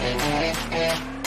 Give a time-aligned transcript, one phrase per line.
[0.00, 1.17] Mm-hmm.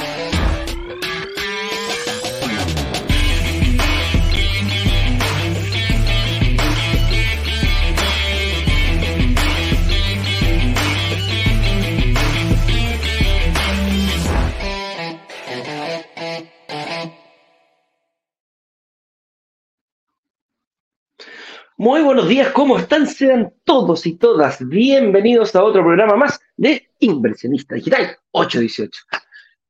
[21.82, 23.08] Muy buenos días, ¿cómo están?
[23.08, 29.02] Sean todos y todas bienvenidos a otro programa más de Inversionista Digital 818.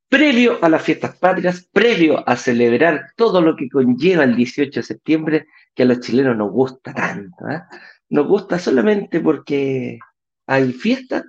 [0.10, 4.84] Previo a las fiestas patrias, previo a celebrar todo lo que conlleva el 18 de
[4.86, 7.50] septiembre, que a los chilenos nos gusta tanto.
[7.50, 7.62] ¿eh?
[8.10, 9.98] Nos gusta solamente porque
[10.48, 11.24] hay fiestas,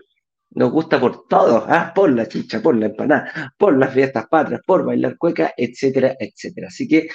[0.51, 1.93] nos gusta por todo, ¿ah?
[1.95, 6.67] por la chicha, por la empanada, por las fiestas patrias, por bailar cueca, etcétera, etcétera.
[6.67, 7.09] Así que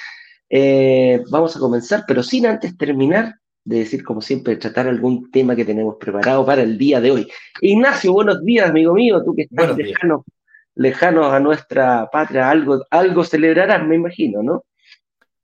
[0.49, 3.35] eh, vamos a comenzar, pero sin antes terminar
[3.67, 7.31] de decir, como siempre, tratar algún tema que tenemos preparado para el día de hoy.
[7.59, 10.23] Ignacio, buenos días, amigo mío, tú que estás lejano,
[10.73, 14.63] lejano a nuestra patria, algo, algo celebrarás, me imagino, ¿no?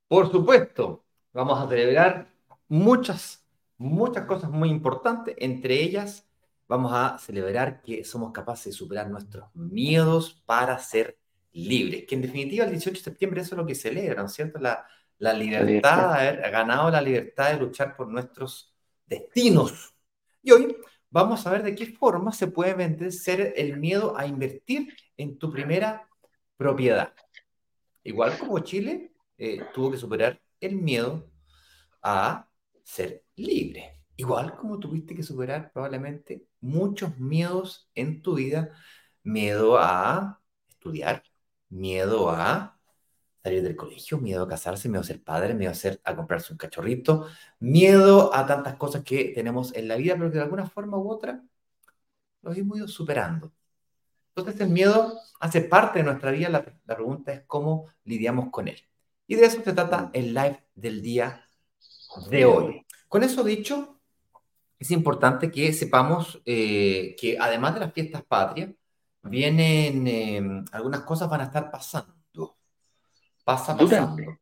[0.08, 2.28] Por supuesto, vamos a celebrar
[2.66, 6.26] muchas, muchas cosas muy importantes, entre ellas
[6.66, 11.18] vamos a celebrar que somos capaces de superar nuestros miedos para ser
[11.52, 14.58] libres, que en definitiva el 18 de septiembre eso es lo que celebran, ¿cierto?
[14.60, 14.86] La,
[15.18, 18.74] la libertad, haber ganado la libertad de luchar por nuestros
[19.06, 19.94] destinos.
[20.42, 20.76] Y hoy
[21.10, 25.50] vamos a ver de qué forma se puede vencer el miedo a invertir en tu
[25.50, 26.08] primera
[26.56, 27.14] propiedad.
[28.02, 31.30] Igual como Chile eh, tuvo que superar el miedo
[32.02, 32.48] a
[32.82, 34.02] ser libre.
[34.16, 38.70] Igual como tuviste que superar probablemente muchos miedos en tu vida.
[39.22, 41.22] Miedo a estudiar,
[41.68, 42.73] miedo a
[43.44, 46.52] salir del colegio, miedo a casarse, miedo a ser padre, miedo a, ser, a comprarse
[46.54, 47.28] un cachorrito,
[47.60, 51.10] miedo a tantas cosas que tenemos en la vida, pero que de alguna forma u
[51.10, 51.42] otra
[52.42, 53.52] los hemos ido superando.
[54.34, 58.68] Entonces el miedo hace parte de nuestra vida, la, la pregunta es cómo lidiamos con
[58.68, 58.80] él.
[59.26, 61.46] Y de eso se trata el live del día
[62.30, 62.86] de hoy.
[63.08, 64.00] Con eso dicho,
[64.78, 68.70] es importante que sepamos eh, que además de las fiestas patrias,
[69.22, 72.23] vienen, eh, algunas cosas van a estar pasando
[73.44, 74.38] pasa pasando.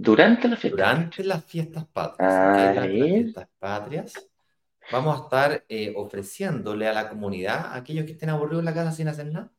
[0.00, 0.78] Durante, las fiestas.
[0.78, 2.76] Durante las fiestas patrias.
[2.76, 4.28] las fiestas patrias
[4.90, 8.74] vamos a estar eh, ofreciéndole a la comunidad, a aquellos que estén aburridos en la
[8.74, 9.52] casa sin hacer nada,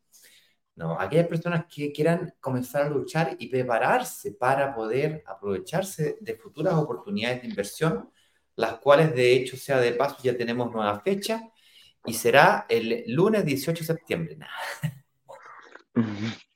[0.75, 6.73] no, aquellas personas que quieran comenzar a luchar y prepararse para poder aprovecharse de futuras
[6.75, 8.09] oportunidades de inversión,
[8.55, 11.41] las cuales de hecho sea de paso ya tenemos nueva fecha
[12.05, 14.37] y será el lunes 18 de septiembre.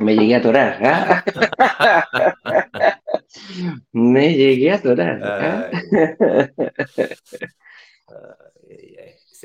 [0.00, 0.78] Me llegué a atorar.
[0.82, 1.24] ¿ah?
[3.92, 5.20] Me llegué a atorar.
[5.22, 5.70] ¿ah?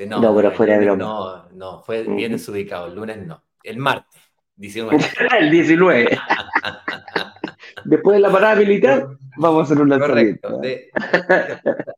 [0.08, 1.04] no, no, pero fuera de broma.
[1.04, 2.86] No, no, fue bien desubicado.
[2.86, 3.44] El lunes no.
[3.62, 4.18] El martes,
[4.56, 4.96] 19.
[5.40, 6.18] el 19.
[7.84, 10.48] Después de la parada militar, vamos a hacer un lanzamiento.
[10.48, 10.58] Correcto.
[10.60, 10.90] De,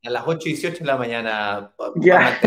[0.04, 1.70] a las 8 y 18 de la mañana.
[1.94, 2.40] Ya.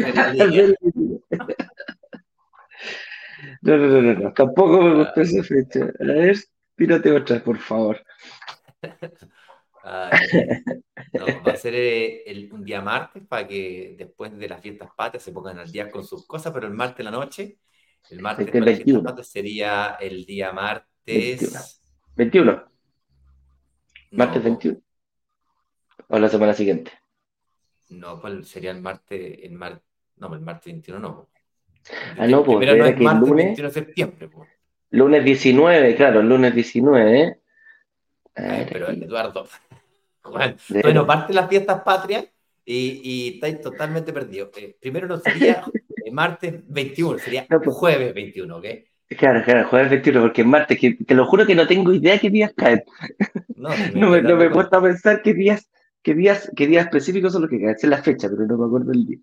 [3.61, 5.85] No, no, no, no, tampoco me gustó esa fecha.
[5.99, 6.37] A ver,
[6.75, 8.03] tírate otra, por favor.
[9.83, 14.89] no, va a ser eh, el, un día martes para que después de las fiestas
[14.95, 17.57] patrias se pongan al día con sus cosas, pero el martes en la noche,
[18.09, 21.81] el martes para las fiestas patrias sería el día martes.
[22.15, 22.63] 21.
[24.11, 24.81] Martes 21.
[26.09, 26.91] O la semana siguiente.
[27.89, 29.81] No, pues sería el martes, el mar...
[30.17, 31.29] no, el martes 21 no.
[32.17, 33.57] Ah, no, pues era que el lunes.
[33.57, 34.49] de septiembre, pues.
[34.91, 37.37] Lunes 19, claro, el lunes 19, ¿eh?
[38.33, 39.47] pero Eduardo,
[40.83, 42.25] bueno, parte de las fiestas patrias
[42.65, 44.49] y, y estáis totalmente perdidos.
[44.57, 45.63] Eh, primero no sería
[46.05, 47.75] eh, martes 21, sería pues.
[47.75, 48.65] jueves 21, ¿ok?
[49.17, 52.29] Claro, claro, jueves 21, porque martes, que, te lo juro que no tengo idea qué
[52.29, 52.83] días caen.
[53.55, 55.69] No, no me, no me he puesto a pensar qué días,
[56.01, 57.77] qué días, qué días específicos son los que caen.
[57.77, 59.17] Sé la fecha, pero no me acuerdo el día.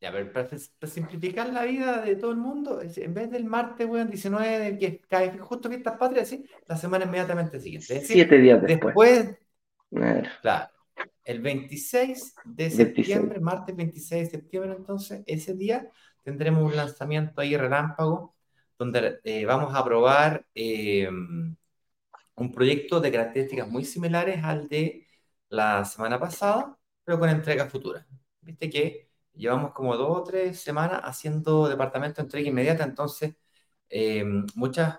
[0.00, 0.48] Ya, pero para,
[0.88, 5.36] simplificar la vida de todo el mundo, en vez del martes, weón, 19, que cae
[5.38, 6.46] justo fiestas patrias, ¿sí?
[6.66, 8.00] la semana inmediatamente siguiente.
[8.00, 8.94] Siete días después.
[8.94, 10.70] Después, claro.
[11.22, 15.90] El 26 de septiembre, martes 26 de septiembre, entonces, ese día
[16.22, 18.34] tendremos un lanzamiento ahí relámpago,
[18.78, 21.54] donde eh, vamos a probar em,
[22.36, 25.06] un proyecto de características muy similares al de
[25.50, 28.06] la semana pasada, pero con entrega futura.
[28.40, 33.36] Viste que llevamos como dos o tres semanas haciendo departamento de entrega inmediata, entonces
[33.88, 34.24] eh,
[34.54, 34.98] muchas,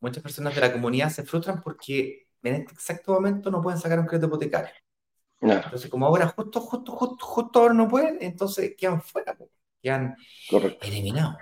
[0.00, 3.98] muchas personas de la comunidad se frustran porque en este exacto momento no pueden sacar
[3.98, 4.74] un crédito hipotecario.
[5.40, 9.36] Entonces, como ahora justo, justo, justo, justo ahora no pueden, entonces quedan fuera,
[9.82, 10.14] quedan
[10.82, 11.36] eliminados.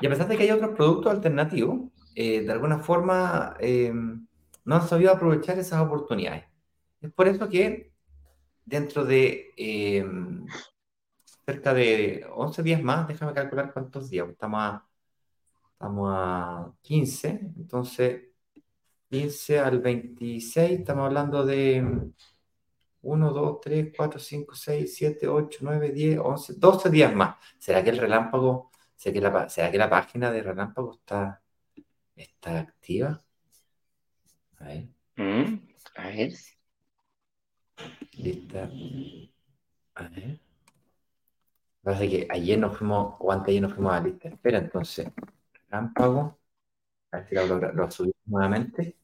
[0.00, 4.74] Y a pesar de que hay otros productos alternativos, eh, de alguna forma eh, no
[4.74, 6.44] han sabido aprovechar esas oportunidades.
[7.00, 7.91] Es por eso que
[8.64, 10.04] dentro de eh,
[11.44, 14.86] cerca de 11 días más, déjame calcular cuántos días, estamos a,
[15.72, 18.22] estamos a 15, entonces
[19.10, 22.12] 15 al 26, estamos hablando de
[23.02, 27.36] 1, 2, 3, 4, 5, 6, 7, 8, 9, 10, 11, 12 días más.
[27.58, 31.42] ¿Será que el relámpago, será que la, será que la página de relámpago está,
[32.16, 33.22] está activa?
[34.60, 34.88] A ver.
[35.16, 36.32] Mm, a ver.
[38.18, 38.70] Lista.
[39.94, 40.40] A ver.
[41.82, 44.58] Parece que ayer nos fuimos, o antes ayer nos fuimos a la lista de espera,
[44.58, 45.08] entonces,
[45.52, 46.38] relámpago.
[47.10, 48.96] A ver si lo, lo, lo subimos nuevamente.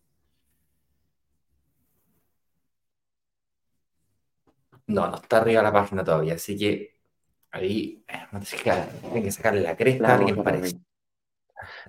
[4.86, 6.98] No, no está arriba la página todavía, así que
[7.50, 8.04] ahí
[9.02, 10.80] tienen que sacarle la cresta a alguien parece.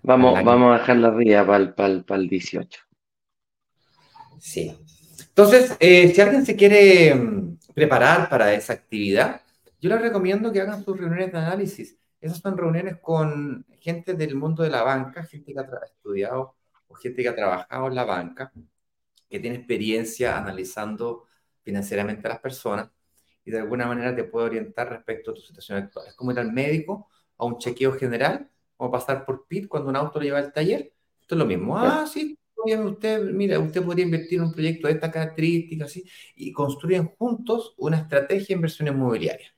[0.03, 1.57] Vamos, vamos a dejar la arriba para
[1.87, 2.81] el, para el 18.
[4.39, 4.77] Sí.
[5.29, 9.41] Entonces, eh, si alguien se quiere mm, preparar para esa actividad,
[9.79, 11.97] yo les recomiendo que hagan sus reuniones de análisis.
[12.19, 16.55] Esas son reuniones con gente del mundo de la banca, gente que ha estudiado
[16.87, 18.51] o gente que ha trabajado en la banca,
[19.29, 21.25] que tiene experiencia analizando
[21.61, 22.89] financieramente a las personas
[23.45, 26.07] y de alguna manera te puede orientar respecto a tu situación actual.
[26.07, 28.49] Es como ir al médico a un chequeo general,
[28.81, 30.93] o pasar por PIT cuando un auto lo lleva al taller.
[31.19, 31.77] Esto es lo mismo.
[31.77, 32.38] Ah, sí,
[32.85, 36.03] usted, mira, usted podría invertir en un proyecto de esta característica, así,
[36.35, 39.53] y construyen juntos una estrategia de inversión inmobiliaria.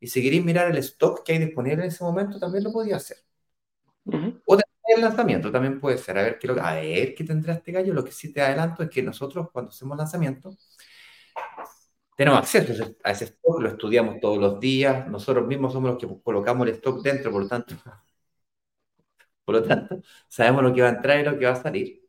[0.00, 2.96] Y si queréis mirar el stock que hay disponible en ese momento, también lo podía
[2.96, 3.18] hacer.
[4.46, 4.56] O
[4.96, 6.18] el lanzamiento también puede ser.
[6.18, 7.94] A ver, qué lo, a ver qué tendrá este gallo.
[7.94, 10.56] Lo que sí te adelanto es que nosotros, cuando hacemos lanzamiento,
[12.16, 15.06] tenemos acceso a ese stock, lo estudiamos todos los días.
[15.08, 17.74] Nosotros mismos somos los que colocamos el stock dentro, por lo tanto,
[19.44, 22.03] por lo tanto, sabemos lo que va a entrar y lo que va a salir.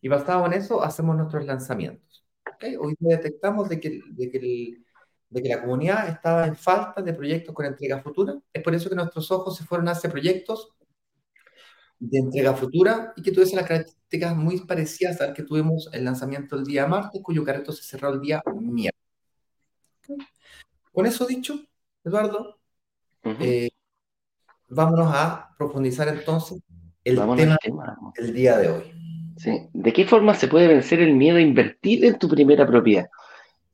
[0.00, 2.24] Y basado en eso, hacemos nuestros lanzamientos.
[2.54, 2.76] ¿Okay?
[2.76, 4.86] Hoy detectamos de que, de, que el,
[5.28, 8.34] de que la comunidad estaba en falta de proyectos con entrega futura.
[8.52, 10.72] Es por eso que nuestros ojos se fueron hacia proyectos
[11.98, 16.56] de entrega futura y que tuviesen las características muy parecidas al que tuvimos el lanzamiento
[16.56, 19.02] el día martes, cuyo carreto se cerró el día miércoles.
[20.92, 21.58] Con eso dicho,
[22.04, 22.58] Eduardo,
[23.22, 23.70] eh,
[24.68, 26.62] vámonos a profundizar entonces
[27.04, 27.58] el tema,
[28.16, 28.92] del día de hoy.
[29.44, 33.08] ¿De qué forma se puede vencer el miedo a invertir en tu primera propiedad?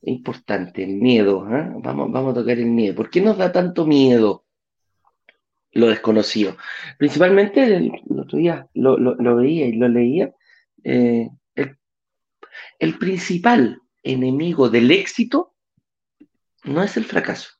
[0.02, 1.46] Importante, el miedo.
[1.48, 1.70] ¿eh?
[1.76, 2.96] Vamos, vamos a tocar el miedo.
[2.96, 4.44] ¿Por qué nos da tanto miedo
[5.72, 6.56] lo desconocido?
[6.98, 10.34] Principalmente el, otro día lo, veía y lo leía.
[10.82, 11.78] Eh, el,
[12.80, 15.54] el principal enemigo del éxito
[16.64, 17.50] no es el fracaso,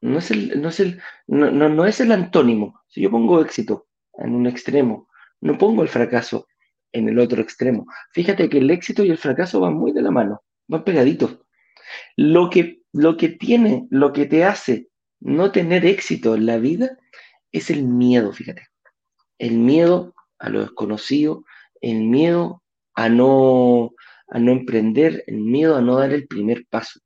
[0.00, 2.80] no es el, no es el, no, no, es el antónimo.
[2.88, 5.08] Si yo pongo éxito en un extremo,
[5.40, 6.46] no pongo el fracaso
[6.92, 7.86] en el otro extremo.
[8.12, 11.38] Fíjate que el éxito y el fracaso van muy de la mano, van pegaditos.
[12.16, 14.88] Lo que, lo que tiene, lo que te hace
[15.20, 16.98] no tener éxito en la vida
[17.52, 18.68] es el miedo, fíjate.
[19.38, 21.44] El miedo a lo desconocido,
[21.80, 22.62] el miedo
[22.94, 23.92] a no,
[24.28, 27.00] a no emprender, el miedo a no dar el primer paso.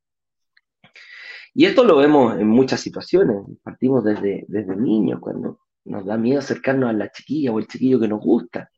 [1.52, 3.36] Y esto lo vemos en muchas situaciones.
[3.62, 8.00] Partimos desde, desde niños, cuando nos da miedo acercarnos a la chiquilla o el chiquillo
[8.00, 8.70] que nos gusta.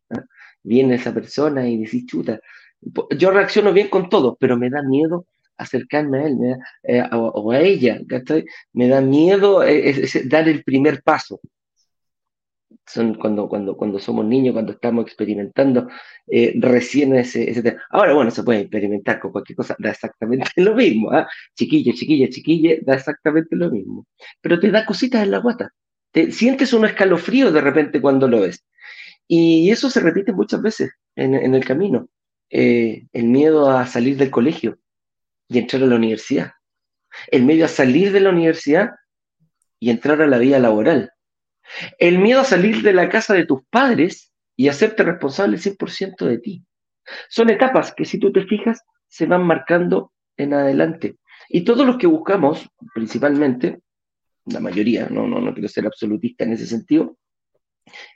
[0.67, 2.41] Viene esa persona y decís, chuta,
[3.17, 6.39] yo reacciono bien con todo, pero me da miedo acercarme a él
[6.83, 8.01] eh, o, a ella,
[8.73, 11.41] Me da miedo eh, dar el primer paso
[12.87, 15.89] son cuando, cuando, cuando somos niños, cuando estamos experimentando
[16.27, 17.83] eh, recién ese, ese tema.
[17.91, 21.11] Ahora, bueno, se puede experimentar con cualquier cosa, da exactamente lo mismo.
[21.11, 21.29] ¿ah?
[21.55, 24.07] Chiquille, chiquilla, chiquille, da exactamente lo mismo.
[24.41, 25.71] Pero te da cositas en la guata.
[26.13, 28.65] Te sientes un escalofrío de repente cuando lo ves.
[29.29, 32.09] Y eso se repite muchas veces en, el camino.
[32.51, 34.79] Eh, el miedo a salir del colegio
[35.49, 36.53] y entrar a la universidad.
[37.29, 38.91] El miedo a salir de la universidad
[39.81, 41.13] y entrar a la vida laboral
[41.99, 46.39] el miedo a salir de la casa de tus padres y hacerte responsable 100% de
[46.39, 46.65] ti.
[47.29, 51.17] Son etapas que si tú te fijas se van marcando en adelante.
[51.49, 53.81] Y todos los que buscamos, principalmente,
[54.47, 57.17] la mayoría, no, no, no quiero ser absolutista en ese sentido,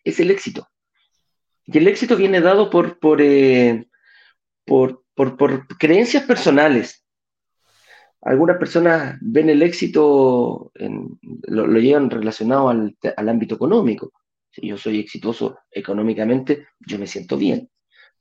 [0.02, 0.66] es el éxito.
[1.72, 3.86] Y el éxito viene dado por, por, eh,
[4.64, 7.04] por, por creencias personales,
[8.22, 10.72] algunas personas ven el éxito,
[11.48, 12.94] lo, llevan relacionado al,
[13.28, 14.12] ámbito económico.
[14.50, 17.70] Si yo soy exitoso económicamente, yo me siento bien.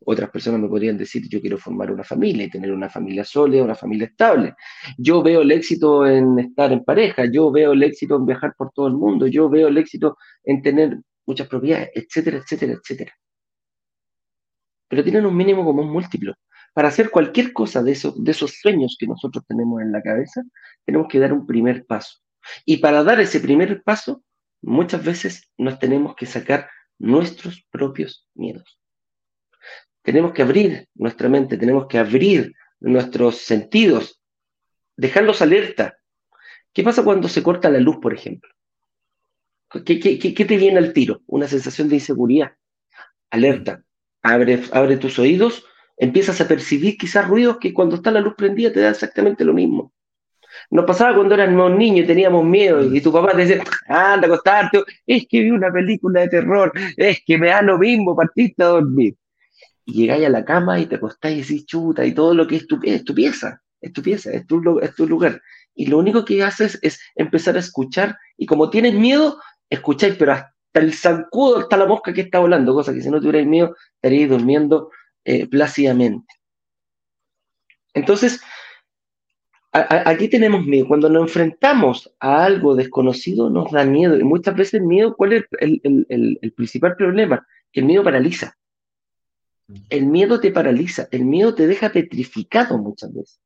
[0.05, 3.63] Otras personas me podrían decir, yo quiero formar una familia y tener una familia sólida,
[3.63, 4.53] una familia estable.
[4.97, 8.71] Yo veo el éxito en estar en pareja, yo veo el éxito en viajar por
[8.71, 10.15] todo el mundo, yo veo el éxito
[10.45, 13.13] en tener muchas propiedades, etcétera, etcétera, etcétera.
[14.89, 16.35] Pero tienen un mínimo común múltiplo.
[16.73, 20.43] Para hacer cualquier cosa de, eso, de esos sueños que nosotros tenemos en la cabeza,
[20.85, 22.19] tenemos que dar un primer paso.
[22.65, 24.23] Y para dar ese primer paso,
[24.61, 28.79] muchas veces nos tenemos que sacar nuestros propios miedos.
[30.01, 34.21] Tenemos que abrir nuestra mente, tenemos que abrir nuestros sentidos,
[34.95, 35.97] dejarlos alerta.
[36.73, 38.49] ¿Qué pasa cuando se corta la luz, por ejemplo?
[39.85, 41.21] ¿Qué, qué, te viene al tiro?
[41.27, 42.53] Una sensación de inseguridad.
[43.29, 43.83] Alerta.
[44.21, 45.63] Abre, abre tus oídos,
[45.97, 49.53] empiezas a percibir quizás ruidos que cuando está la luz prendida te da exactamente lo
[49.53, 49.93] mismo.
[50.71, 54.31] Nos pasaba cuando éramos niños y teníamos miedo y tu papá te decía, anda a
[54.31, 58.63] acostarte, es que vi una película de terror, es que me da lo mismo, partiste
[58.63, 59.15] a dormir.
[59.85, 62.57] Y llegáis a la cama y te acostáis y decís chuta y todo lo que
[62.57, 65.41] es tu, es tu pieza, es tu pieza, es tu, es tu lugar.
[65.73, 70.33] Y lo único que haces es empezar a escuchar y como tienes miedo, escucháis, pero
[70.33, 73.75] hasta el zancudo, hasta la mosca que está volando, cosa que si no tuvierais miedo,
[73.95, 74.91] estaríais durmiendo
[75.25, 76.33] eh, plácidamente.
[77.93, 78.41] Entonces,
[79.71, 80.87] aquí tenemos miedo.
[80.87, 84.17] Cuando nos enfrentamos a algo desconocido, nos da miedo.
[84.17, 87.45] Y muchas veces miedo, ¿cuál es el, principal problema?
[87.71, 88.55] Que el miedo paraliza.
[89.89, 93.39] El miedo te paraliza, el miedo te deja petrificado muchas veces.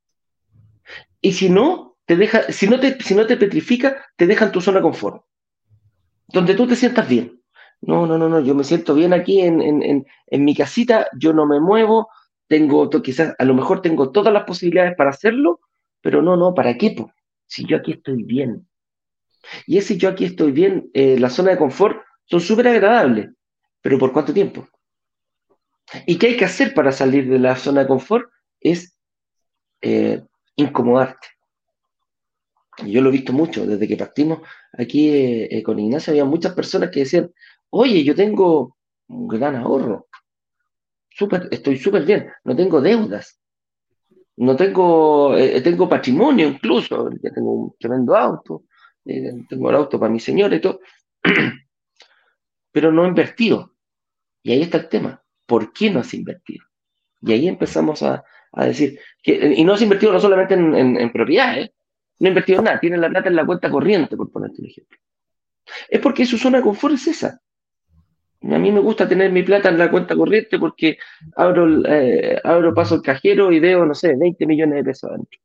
[1.19, 4.51] Y si no, te deja, si no te, si no te petrifica, te deja en
[4.53, 5.25] tu zona confort,
[6.33, 7.39] donde tú te sientas bien.
[7.81, 11.33] No, no, no, no, yo me siento bien aquí en, en, en mi casita, yo
[11.33, 12.09] no me muevo,
[12.47, 15.59] tengo, quizás a lo mejor tengo todas las posibilidades para hacerlo,
[16.01, 16.95] pero no, no, ¿para qué?
[17.45, 18.67] Si yo aquí estoy bien.
[19.65, 23.29] Y ese yo aquí estoy bien, eh, la zona de confort, son súper agradables.
[23.81, 24.67] Pero ¿por cuánto tiempo?
[26.05, 28.29] ¿Y qué hay que hacer para salir de la zona de confort?
[28.61, 28.97] Es
[29.81, 30.23] eh,
[30.55, 31.27] incomodarte.
[32.85, 34.39] Yo lo he visto mucho, desde que partimos
[34.77, 37.31] aquí eh, con Ignacio, había muchas personas que decían,
[37.69, 38.77] oye, yo tengo
[39.07, 40.07] un gran ahorro,
[41.09, 43.39] super, estoy súper bien, no tengo deudas,
[44.37, 48.63] no tengo, eh, tengo patrimonio incluso, tengo un tremendo auto,
[49.05, 50.79] eh, tengo el auto para mi señora y todo,
[52.71, 53.71] pero no he invertido.
[54.41, 56.65] Y ahí está el tema, ¿por qué no has invertido?
[57.21, 58.23] Y ahí empezamos a,
[58.57, 61.71] decir, que, y no has invertido no solamente en, en, propiedades,
[62.23, 64.67] no has invertido en nada, tienes la plata en la cuenta corriente, por ponerte un
[64.67, 64.97] ejemplo.
[65.89, 67.41] Es porque su zona de confort es esa.
[68.41, 70.97] A mí me gusta tener mi plata en la cuenta corriente porque
[71.35, 75.39] abro, eh, abro paso el cajero y veo, no sé, 20 millones de pesos adentro.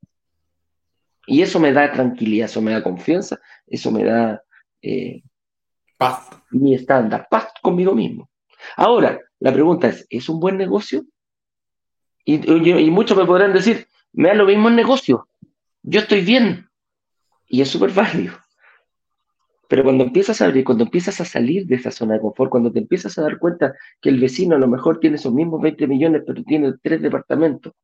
[1.26, 4.40] Y eso me da tranquilidad, eso me da confianza, eso me da
[4.80, 5.22] eh,
[5.96, 6.30] paz.
[6.52, 8.30] Mi estándar, paz conmigo mismo.
[8.76, 11.04] Ahora, la pregunta es, ¿es un buen negocio?
[12.24, 15.28] Y, y muchos me podrán decir, me da lo mismo el negocio,
[15.82, 16.67] yo estoy bien.
[17.48, 18.34] Y es súper válido.
[19.68, 22.72] Pero cuando empiezas a abrir, cuando empiezas a salir de esa zona de confort, cuando
[22.72, 25.86] te empiezas a dar cuenta que el vecino a lo mejor tiene esos mismos 20
[25.86, 27.74] millones, pero tiene tres departamentos,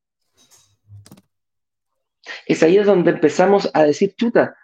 [2.47, 4.56] es ahí donde empezamos a decir, chuta,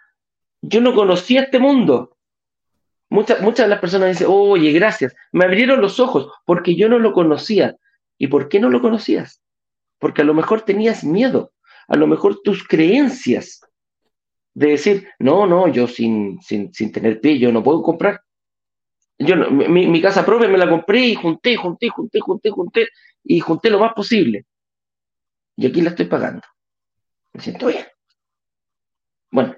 [0.61, 2.17] yo no conocía este mundo.
[3.09, 6.99] Muchas, muchas de las personas dicen, oye, gracias, me abrieron los ojos porque yo no
[6.99, 7.75] lo conocía.
[8.17, 9.41] ¿Y por qué no lo conocías?
[9.99, 11.53] Porque a lo mejor tenías miedo,
[11.87, 13.61] a lo mejor tus creencias
[14.53, 18.21] de decir, no, no, yo sin, sin, tener pie, yo no puedo comprar.
[19.17, 22.87] Yo mi, casa propia me la compré y junté, junté, junté, junté, junté,
[23.23, 24.45] y junté lo más posible.
[25.55, 26.41] Y aquí la estoy pagando.
[27.33, 27.85] Me siento bien.
[29.29, 29.55] Bueno,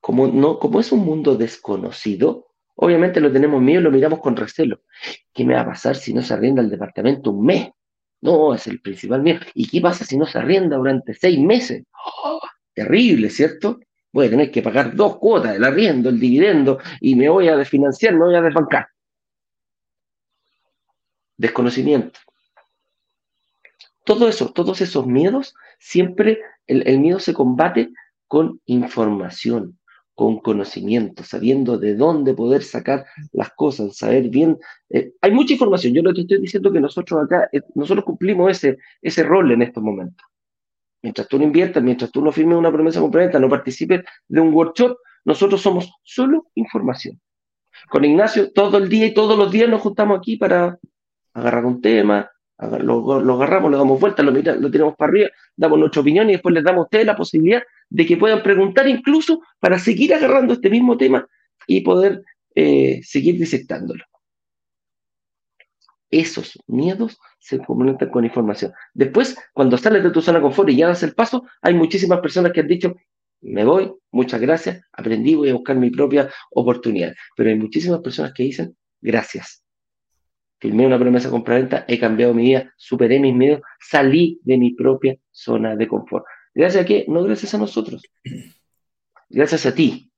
[0.00, 4.36] como, no, como es un mundo desconocido, obviamente lo tenemos miedo y lo miramos con
[4.36, 4.82] recelo.
[5.34, 7.70] ¿Qué me va a pasar si no se arrienda el departamento un mes?
[8.22, 9.40] No, es el principal miedo.
[9.54, 11.84] ¿Y qué pasa si no se arrienda durante seis meses?
[11.92, 12.40] ¡Oh!
[12.74, 13.80] terrible, ¿cierto?
[14.12, 17.56] Voy a tener que pagar dos cuotas, el arriendo, el dividendo, y me voy a
[17.56, 18.88] desfinanciar, me voy a desbancar.
[21.36, 22.18] Desconocimiento.
[24.04, 27.90] Todo eso, todos esos miedos, siempre el, miedo se combate
[28.26, 29.78] con información,
[30.14, 34.58] con conocimiento, sabiendo de dónde poder sacar las cosas, saber bien.
[34.90, 35.94] Eh, hay mucha información.
[35.94, 39.62] Yo no te estoy diciendo que nosotros acá, eh, nosotros cumplimos ese, ese rol en
[39.62, 40.29] estos momentos.
[41.02, 44.52] Mientras tú no inviertas, mientras tú no firmes una promesa complementa, no participes de un
[44.52, 47.20] workshop, nosotros somos solo información.
[47.88, 50.78] Con Ignacio, todo el día y todos los días nos juntamos aquí para
[51.32, 56.02] agarrar un tema, lo, agarramos, le damos vuelta, lo, lo tiramos para arriba, damos nuestra
[56.02, 59.78] opinión y después les damos a ustedes la posibilidad de que puedan preguntar incluso para
[59.78, 61.26] seguir agarrando este mismo tema
[61.66, 62.22] y poder
[62.54, 64.04] eh, seguir disectándolo.
[66.10, 68.72] Esos miedos se complementan con información.
[68.94, 72.20] Después, cuando sales de tu zona de confort y ya das el paso, hay muchísimas
[72.20, 72.94] personas que han dicho,
[73.42, 77.14] me voy, muchas gracias, aprendí, voy a buscar mi propia oportunidad.
[77.36, 79.62] Pero hay muchísimas personas que dicen, gracias.
[80.58, 85.16] Firmé una promesa compraventa, he cambiado mi vida, superé mis miedos, salí de mi propia
[85.30, 86.24] zona de confort.
[86.54, 87.06] ¿Gracias a qué?
[87.08, 88.02] No gracias a nosotros.
[89.30, 90.10] Gracias a ti,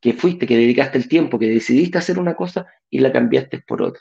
[0.00, 3.82] que fuiste, que dedicaste el tiempo, que decidiste hacer una cosa y la cambiaste por
[3.82, 4.00] otra,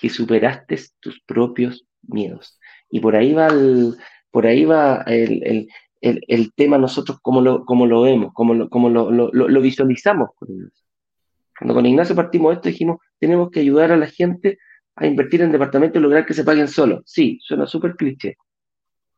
[0.00, 2.58] que superaste tus propios miedos.
[2.88, 3.96] Y por ahí va el,
[4.30, 5.68] por ahí va el,
[6.00, 10.30] el, tema nosotros cómo lo, cómo lo vemos, cómo, lo, cómo lo, lo, visualizamos.
[11.58, 14.58] Cuando con Ignacio partimos esto, dijimos, tenemos que ayudar a la gente
[14.96, 17.02] a invertir en departamentos y lograr que se paguen solos.
[17.04, 18.36] Sí, suena súper cliché.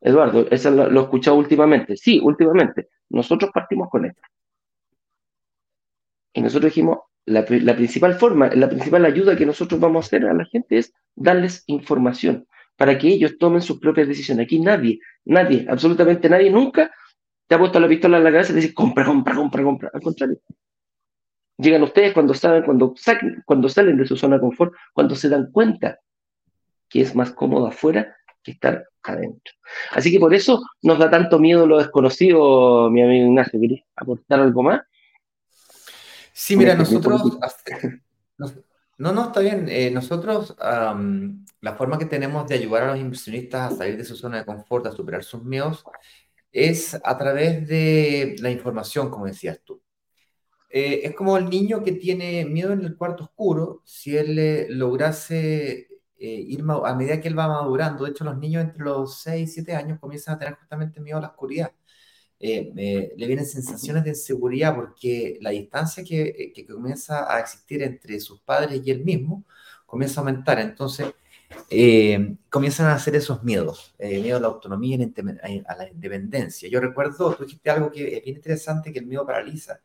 [0.01, 1.95] Eduardo, eso lo, he escuchado últimamente.
[1.95, 2.89] Sí, últimamente.
[3.09, 4.21] Nosotros partimos con esto.
[6.33, 10.25] Y nosotros dijimos, la, la, principal forma, la principal ayuda que nosotros vamos a hacer
[10.25, 14.45] a la gente es darles información para que ellos tomen sus propias decisiones.
[14.45, 16.91] Aquí nadie, nadie, absolutamente nadie nunca
[17.47, 19.91] te ha puesto la pistola en la cabeza y te dice, compra, compra, compra, compra.
[19.93, 20.39] Al contrario.
[21.57, 22.95] Llegan ustedes cuando saben, cuando,
[23.45, 25.99] cuando salen de su zona de confort, cuando se dan cuenta
[26.89, 29.53] que es más cómodo afuera que estar adentro.
[29.91, 33.59] Así que por eso nos da tanto miedo lo desconocido, mi amigo Ignacio.
[33.59, 34.81] ¿Querés aportar algo más?
[36.33, 37.21] Sí, mira, nosotros,
[38.97, 39.67] no, no, está bien.
[39.69, 44.15] Eh, nosotros, la forma que tenemos de ayudar a los inversionistas a salir de su
[44.15, 45.83] zona de confort, a superar sus miedos,
[46.51, 49.81] es a través de la información, como decías tú.
[50.69, 55.87] Eh, es como el niño que tiene miedo en el cuarto oscuro, si él lograse
[56.17, 59.49] eh, ir a medida que él va madurando, de hecho los niños entre los 6
[59.49, 61.71] y 7 años comienzan a tener justamente miedo a la oscuridad.
[62.45, 68.19] Eh, le vienen sensaciones de inseguridad porque la distancia que, que, comienza a existir entre
[68.19, 69.45] sus padres y él mismo
[69.85, 70.59] comienza a aumentar.
[70.59, 71.13] Entonces,
[71.69, 74.97] eh, comienzan a hacer esos miedos, eh, miedo a la autonomía,
[75.67, 76.69] a la independencia.
[76.69, 79.79] Yo recuerdo, tú dijiste algo que es bien interesante, que el miedo paraliza,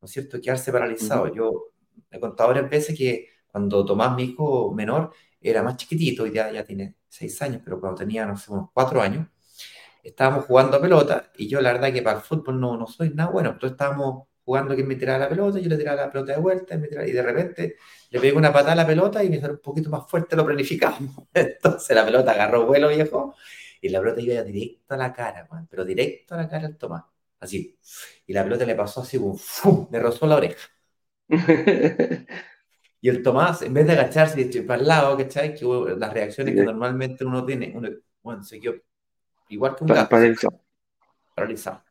[0.00, 0.40] ¿no es cierto?
[0.40, 1.34] Quedarse paralizado.
[1.34, 1.72] Yo
[2.10, 6.64] he contado varias veces que cuando Tomás, mi hijo menor, era más chiquitito, ya, ya
[6.64, 9.28] tiene seis años, pero cuando tenía, no sé, unos cuatro años,
[10.04, 13.10] estábamos jugando a pelota y yo la verdad que para el fútbol no, no soy
[13.10, 16.32] nada bueno, entonces estábamos jugando que me tiraba la pelota, yo le tiraba la pelota
[16.32, 17.76] de vuelta y, de repente
[18.10, 20.44] le pegué una patada a la pelota y me salió un poquito más fuerte lo
[20.44, 20.96] planificado.
[21.34, 23.34] Entonces la pelota agarró vuelo viejo
[23.80, 27.04] y la pelota iba directo a la cara, pero directo a la cara al Tomás,
[27.40, 27.78] así.
[28.26, 29.88] Y la pelota le pasó así, un ¡fum!
[29.90, 30.68] le rozó la oreja.
[33.00, 35.54] y el Tomás, en vez de agacharse y para el lado, ¿cachai?
[35.54, 35.64] Que
[35.98, 37.88] las reacciones que normalmente uno tiene, uno,
[38.22, 38.74] bueno, se quedó
[39.48, 40.08] igual que un gato.
[41.34, 41.82] Paralizado.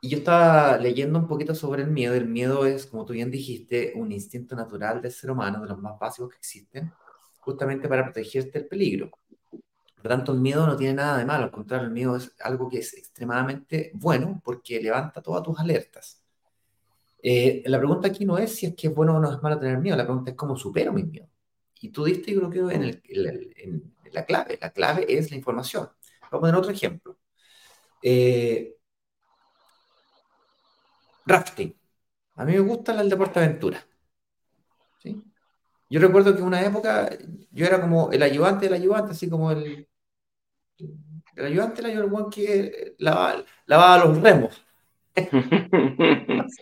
[0.00, 2.14] Y yo estaba leyendo un poquito sobre el miedo.
[2.14, 5.78] El miedo es, como tú bien dijiste, un instinto natural del ser humano, de los
[5.78, 6.92] más básicos que existen,
[7.38, 9.10] justamente para protegerte del peligro.
[9.50, 12.34] Por lo tanto, el miedo no tiene nada de malo, al contrario, el miedo es
[12.40, 16.20] algo que es extremadamente bueno porque levanta todas tus alertas.
[17.22, 19.56] Eh, la pregunta aquí no es si es que es bueno o no es malo
[19.60, 21.28] tener miedo, la pregunta es cómo supero mi miedo.
[21.80, 23.02] Y tú diste, yo creo que en, el,
[23.56, 24.58] en, la clave.
[24.60, 25.88] La clave es la información.
[26.22, 27.18] Vamos a poner otro ejemplo.
[28.02, 28.76] Eh,
[31.26, 31.74] rafting.
[32.36, 33.86] A mí me gusta el deporte de aventura.
[34.98, 35.22] ¿sí?
[35.90, 37.10] Yo recuerdo que en una época
[37.50, 39.88] yo era como el ayudante del ayudante, así como el,
[40.78, 44.64] el ayudante, el ayudante que lavaba, lavaba los remos.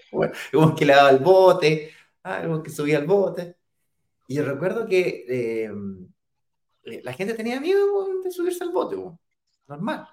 [0.53, 3.57] como que le daba el bote, algo que subía al bote.
[4.27, 5.71] Y yo recuerdo que eh,
[6.85, 8.97] eh, la gente tenía miedo de subirse al bote,
[9.67, 10.09] normal.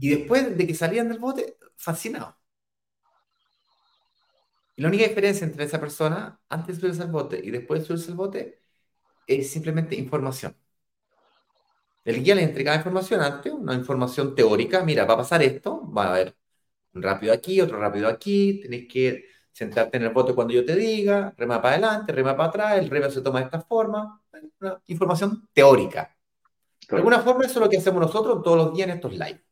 [0.00, 2.36] Y después de que salían del bote, fascinado.
[4.76, 7.86] Y la única diferencia entre esa persona, antes de subirse al bote y después de
[7.86, 8.60] subirse al bote,
[9.26, 10.56] es simplemente información.
[12.04, 14.84] El guía le entregaba información antes, una información teórica.
[14.84, 16.36] Mira, va a pasar esto, va a haber
[16.94, 20.74] un rápido aquí, otro rápido aquí, tenéis que sentarte en el bote cuando yo te
[20.74, 24.20] diga, rema para adelante, rema para atrás, el remo se toma de esta forma,
[24.86, 26.16] información teórica.
[26.88, 29.42] De alguna forma eso es lo que hacemos nosotros todos los días en estos live.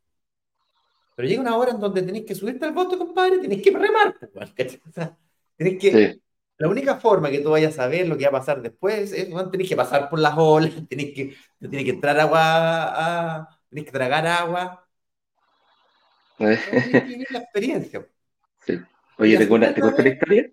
[1.14, 4.16] Pero llega una hora en donde tenéis que subirte al bote, compadre, tenéis que remar.
[4.32, 4.52] Pues,
[5.80, 6.20] que...
[6.56, 9.24] La única forma que tú vayas a ver lo que va a pasar después es
[9.24, 13.86] que tenés que pasar por las olas, tenés que, tenés que entrar agua, a, tenés
[13.86, 14.86] que tragar agua.
[16.36, 18.06] Tienes que vivir la experiencia.
[18.66, 18.78] Sí.
[19.20, 20.50] Oye, ¿te, cuento la historia?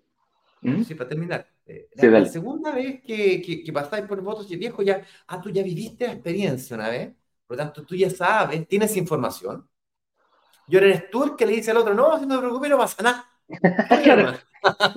[0.60, 0.82] ¿Mm?
[0.82, 1.48] Sí, para terminar.
[1.64, 5.62] Eh, la, segunda vez que, que, pasáis por votos y viejo, ya, ah, tú ya
[5.62, 7.14] viviste la experiencia una vez,
[7.46, 9.66] por lo tanto tú ya sabes, tienes información.
[10.66, 13.02] Yo eres tú el que le dice al otro, no, no te preocupes, no pasa
[13.02, 13.24] nada.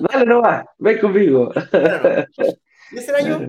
[0.00, 1.50] Dale, no va, ven conmigo.
[2.90, 3.40] Y ese era yo,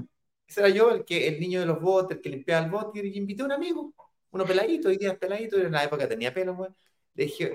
[0.47, 3.05] ese era yo, el, que, el niño de los botes, el que limpiaba el bote,
[3.05, 3.93] y invité a un amigo,
[4.31, 6.73] uno peladito, hoy día peladito, en la época tenía pelo, weón.
[7.15, 7.53] Le dije,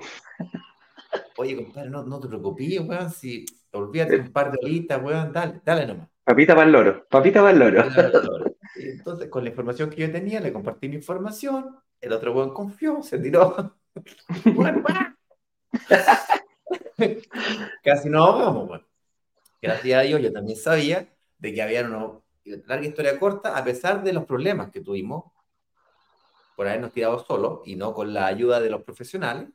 [1.37, 5.61] oye, compadre, no, no te preocupes, weón, si olvídate un par de horitas, weón, dale,
[5.63, 6.07] dale nomás.
[6.23, 7.83] Papita para el loro, papita para el loro.
[8.75, 13.01] Entonces, con la información que yo tenía, le compartí mi información, el otro weón confió,
[13.01, 13.75] se tiró.
[17.83, 18.85] Casi no ahogamos, weón.
[19.61, 22.19] Gracias a Dios, yo también sabía de que había una
[22.65, 25.25] larga historia corta, a pesar de los problemas que tuvimos
[26.55, 29.49] por habernos tirado solos y no con la ayuda de los profesionales.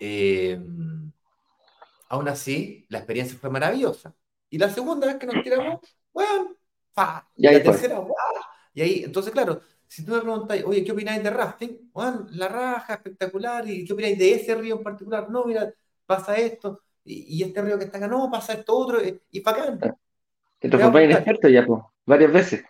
[0.00, 0.58] Eh,
[2.08, 4.14] aún así, la experiencia fue maravillosa.
[4.48, 5.80] Y la segunda vez que nos tiramos,
[6.12, 6.56] bueno,
[6.92, 8.02] fa, y la tercera,
[8.74, 11.90] Y ahí, entonces, claro, si tú me preguntas, oye, ¿qué opináis de rafting?
[11.92, 15.30] Bueno, la raja, espectacular, ¿y qué opináis de ese río en particular?
[15.30, 15.72] No, mira,
[16.06, 18.98] pasa esto, y, este río que está acá, no, pasa esto otro,
[19.30, 19.96] y para acá.
[20.58, 22.64] Te transformáis en experto ya, pues, varias veces.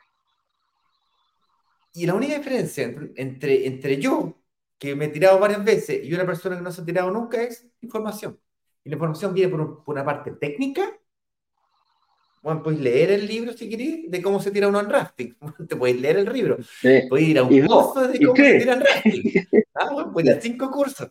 [1.92, 2.84] Y la única diferencia
[3.16, 4.39] entre, entre, yo,
[4.80, 7.40] que me he tirado varias veces, y una persona que no se ha tirado nunca
[7.40, 8.40] es información.
[8.82, 11.00] Y la información viene por, por una parte técnica
[12.42, 15.36] bueno, puedes leer el libro si querés de cómo se tira uno en rafting.
[15.68, 16.56] Te puedes leer el libro.
[17.08, 19.48] Puedes ir a un curso de cómo se tira en rafting.
[19.72, 21.10] Ah, bueno, cinco cursos.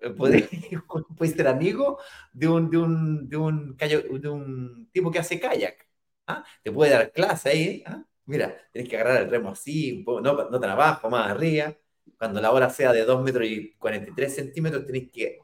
[0.00, 0.48] Eh, puedes,
[1.18, 1.98] puedes, ser amigo
[2.32, 5.86] de un, de, un, de, un, de un tipo que hace kayak.
[6.28, 6.42] ¿ah?
[6.62, 7.82] Te puede dar clase ahí.
[7.84, 8.02] ¿ah?
[8.24, 11.74] Mira, tienes que agarrar el remo así, no, no tan abajo, más arriba.
[12.18, 15.40] Cuando la hora sea de 2 metros y 43 centímetros, tienes que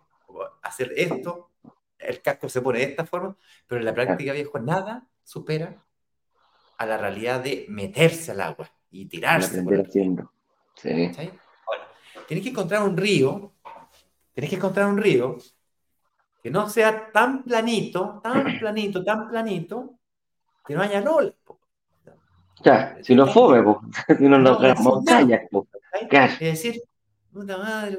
[0.62, 1.51] hacer esto.
[1.98, 5.85] El casco se pone de esta forma, pero en la práctica, viejo, nada supera
[6.79, 9.62] a la realidad de meterse al agua y tirarse.
[9.62, 10.16] Por sí.
[12.27, 13.53] tienes que encontrar un río,
[14.35, 15.37] tienes que encontrar un río
[16.42, 19.94] que no sea tan planito, tan planito, tan planito,
[20.66, 21.35] que no haya olas.
[22.64, 23.62] Ya, si no fome,
[24.18, 25.42] si no no, montañas.
[25.92, 26.83] Es decir,
[27.33, 27.98] puta madre,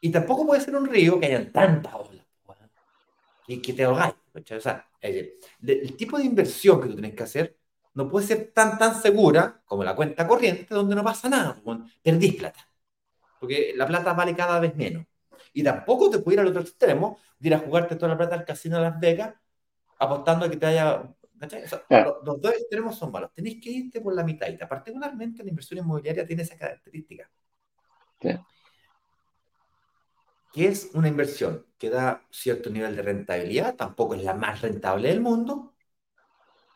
[0.00, 2.26] y tampoco puede ser un río que haya tantas olas
[3.46, 4.14] y que te ahogáis.
[4.34, 5.38] O sea, el,
[5.96, 7.56] tipo de inversión que tú tienes que hacer
[7.94, 11.60] no puede ser tan, tan segura como la cuenta corriente donde no pasa nada.
[12.02, 12.68] Perdís plata.
[13.40, 15.06] Porque la plata vale cada vez menos.
[15.52, 18.34] Y tampoco te puede ir al otro extremo de ir a jugarte toda la plata
[18.34, 19.34] al casino de Las Vegas
[19.98, 21.02] apostando a que te haya...
[22.24, 23.32] los, dos extremos son malos.
[23.32, 24.46] Tenéis que irte por la mitad.
[24.68, 27.30] Particularmente la inversión inmobiliaria tiene esa característica.
[28.20, 28.30] Sí
[30.56, 35.10] que es una inversión que da cierto nivel de rentabilidad, tampoco es la más rentable
[35.10, 35.74] del mundo,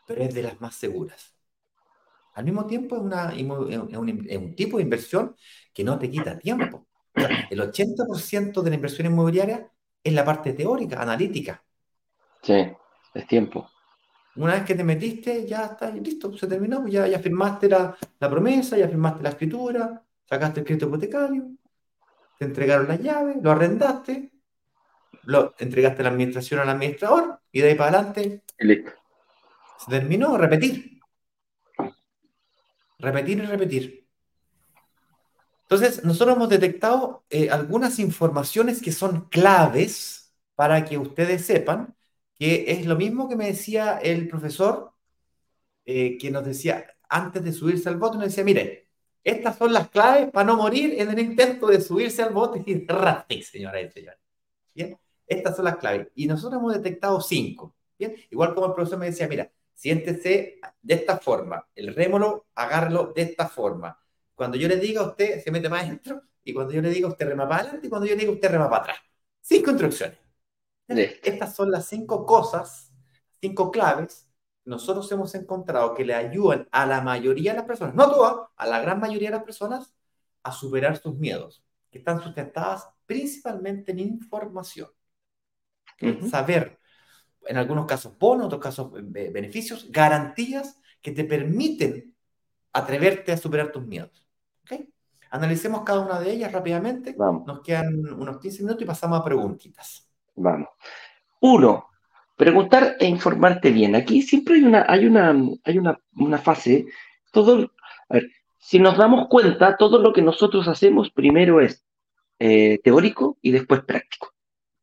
[0.05, 1.35] pero es de las más seguras.
[2.35, 5.35] Al mismo tiempo es, una, un, tipo de inversión
[5.73, 6.85] que no te quita tiempo.
[7.49, 9.71] el 80% de la inversión inmobiliaria
[10.03, 11.63] es la parte teórica, analítica.
[12.43, 12.71] Sí,
[13.15, 13.67] es tiempo.
[14.35, 18.29] Una vez que te metiste, ya está listo, se terminó, ya, ya firmaste la, la
[18.29, 21.51] promesa, ya firmaste la escritura, sacaste el crédito hipotecario,
[22.39, 24.31] te entregaron las llaves, lo arrendaste,
[25.23, 30.99] lo entregaste la administración al administrador y de ahí para adelante se terminó, repetir.
[32.99, 34.07] Repetir y repetir.
[35.63, 41.95] Entonces, nosotros hemos detectado eh, algunas informaciones que son claves para que ustedes sepan
[42.41, 44.93] que es lo mismo que me decía el profesor,
[45.85, 48.87] eh, que nos decía antes de subirse al voto, nos decía, mire,
[49.23, 52.73] estas son las claves para no morir en el intento de subirse al bote y
[52.73, 54.19] de rafting, señoras y señores.
[54.73, 56.07] Bien, estas son las claves.
[56.15, 57.75] Y nosotros hemos detectado cinco.
[57.99, 63.13] Bien, igual como el profesor me decía, mira, siéntese de esta forma, el rémolo, agárralo
[63.15, 64.03] de esta forma.
[64.33, 67.07] Cuando yo le diga a usted, se mete más adentro, y cuando yo le diga,
[67.07, 68.97] usted rema para adelante, y cuando yo le diga, usted rema para atrás.
[69.41, 70.30] Cinco instrucciones.
[71.23, 72.91] Estas son las cinco cosas,
[73.39, 74.31] cinco claves
[74.63, 78.35] nosotros hemos encontrado que le ayudan a la mayoría de las personas, no a todas,
[78.55, 79.95] a la gran mayoría de las personas,
[80.43, 84.89] a superar sus miedos, que están sustentadas principalmente en información.
[85.97, 86.79] En saber,
[87.45, 92.15] en algunos casos bonos, en otros casos beneficios, garantías que te permiten
[92.73, 94.25] atreverte a superar tus miedos.
[94.63, 94.91] ¿Okay?
[95.29, 97.15] Analicemos cada una de ellas rápidamente.
[97.17, 100.10] Nos quedan unos 15 minutos y pasamos a preguntitas.
[100.35, 100.69] Vamos.
[101.39, 101.91] Uno,
[102.41, 103.95] Preguntar e informarte bien.
[103.95, 105.29] Aquí siempre hay una, hay una,
[105.63, 106.87] hay una, fase.
[107.31, 107.71] Todo,
[108.57, 111.85] si nos damos cuenta, todo lo que nosotros hacemos primero es
[112.39, 114.33] eh, teórico y después práctico.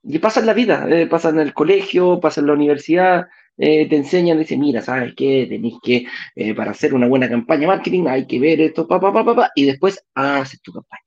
[0.04, 3.88] Y pasa en la vida, eh, pasa en el colegio, pasa en la universidad, eh,
[3.88, 5.46] te enseñan, dicen, mira, ¿sabes qué?
[5.48, 6.06] Tenéis que,
[6.54, 9.64] para hacer una buena campaña marketing, hay que ver esto, pa, pa, pa, pa, y
[9.64, 11.02] después haces tu campaña.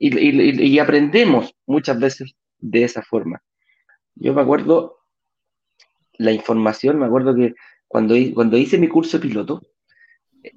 [0.00, 3.42] Y, y aprendemos muchas veces de esa forma.
[4.14, 4.98] Yo me acuerdo
[6.14, 7.54] la información, me acuerdo que
[7.86, 9.60] cuando, cuando hice mi curso de piloto,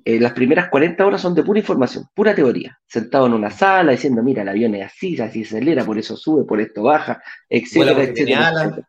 [0.06, 2.80] eh, las primeras 40 horas son de pura información, pura teoría.
[2.86, 6.16] Sentado en una sala diciendo, mira, el avión es así, así se acelera, por eso
[6.16, 8.86] sube, por esto baja, etcétera, etcétera,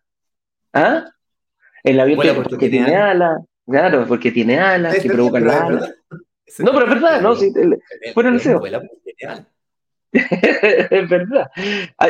[0.73, 1.05] ¿Ah?
[1.83, 3.39] El avión porque, porque tiene ala.
[3.67, 5.95] Claro, porque tiene alas que provocan la alas.
[6.59, 7.35] No, pero es verdad, ¿no?
[7.35, 7.53] Sí,
[8.15, 8.63] fuera el deseo.
[10.13, 11.51] Es verdad.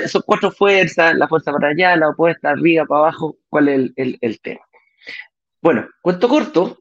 [0.06, 3.36] Son cuatro fuerzas, la fuerza para allá, la opuesta, arriba, para abajo.
[3.48, 4.60] ¿Cuál es el, tema?
[5.60, 6.78] Bueno, cuento corto.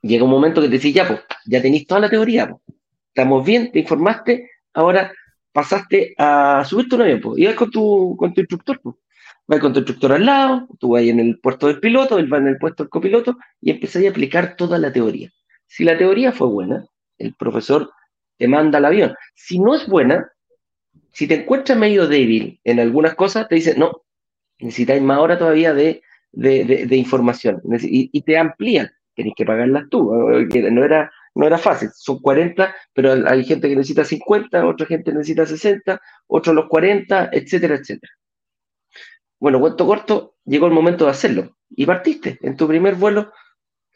[0.00, 2.62] Llega un momento que te decís, ya, pues, ya tenéis toda la teoría, pues.
[3.08, 5.12] Estamos bien, te informaste, ahora
[5.52, 7.38] pasaste a subirte un avión, pues.
[7.38, 8.96] Y vas con tu, con tu instructor, pues.
[9.46, 12.38] Vas con tu instructor al lado, tú vas en el puesto del piloto, él va
[12.38, 15.30] en el puesto del copiloto y empezáis a aplicar toda la teoría.
[15.66, 17.90] Si la teoría fue buena, el profesor
[18.38, 19.14] te manda al avión.
[19.34, 20.30] Si no es buena,
[21.12, 24.02] si te encuentras medio débil en algunas cosas, te dice, no,
[24.58, 26.00] necesitáis más hora todavía de,
[26.90, 28.90] información y, te amplían.
[29.14, 30.12] Tenés que pagarlas tú.
[30.12, 35.12] No era, no era fácil, son 40, pero hay gente que necesita 50, otra gente
[35.12, 38.12] necesita 60, otros los 40, etcétera, etcétera.
[39.40, 41.56] Bueno, cuento corto, llegó el momento de hacerlo.
[41.70, 43.32] Y partiste en tu primer vuelo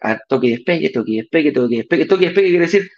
[0.01, 2.07] a toque y despegue, toque y despegue, toque y despegue.
[2.07, 2.91] Toque y despegue quiere decir,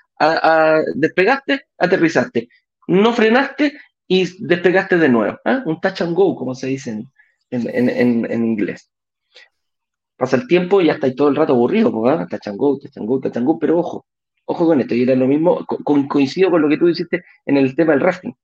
[0.94, 2.48] despegaste, aterrizaste.
[2.86, 5.38] No frenaste y despegaste de nuevo.
[5.44, 5.62] ¿ah?
[5.64, 7.04] Un touch and go, como se dice
[7.50, 8.90] en, inglés.
[10.16, 12.26] Pasa el tiempo y ya estáis todo el rato aburrido, ¿ah?
[12.28, 14.06] touch and go, pero ojo,
[14.44, 15.66] ojo con esto, y era lo mismo,
[16.08, 18.34] coincido con lo que tú dijiste en el tema del rafting.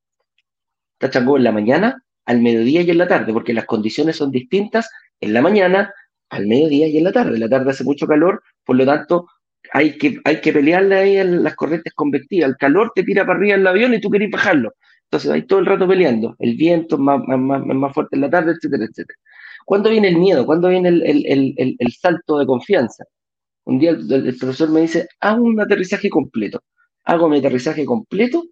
[0.99, 4.91] Touch en la mañana, al mediodía y en la tarde, porque las condiciones son distintas
[5.21, 5.93] en la mañana,
[6.29, 7.35] al mediodía y en la tarde.
[7.35, 9.27] En la tarde hace mucho calor, por lo tanto
[9.73, 12.51] hay que, hay que pelearle ahí en las corrientes convectivas.
[12.51, 14.73] El calor te tira para arriba el avión y tú querés bajarlo.
[15.05, 16.37] Entonces hay todo el rato peleando.
[16.39, 19.19] El viento es más, más, más, fuerte en la tarde, etcétera, etcétera.
[19.65, 20.47] ¿Cuándo viene el miedo?
[20.47, 23.05] ¿Cuándo viene el, salto de confianza?
[23.65, 26.63] Un día el, profesor me dice, haz un aterrizaje completo.
[27.05, 28.45] Hago mi aterrizaje completo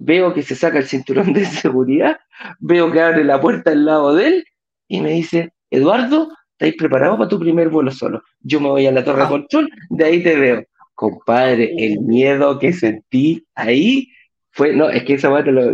[0.00, 2.18] veo que se saca el cinturón de seguridad,
[2.58, 4.44] veo que abre la puerta al lado de él
[4.88, 6.28] y me dice, Eduardo,
[6.60, 8.22] ¿estáis preparados para tu primer vuelo solo?
[8.40, 9.28] Yo me voy a la torre de ah.
[9.28, 10.64] control, de ahí te veo.
[10.94, 14.08] Compadre, el miedo que sentí ahí
[14.50, 15.72] fue, no, es que esa parte lo,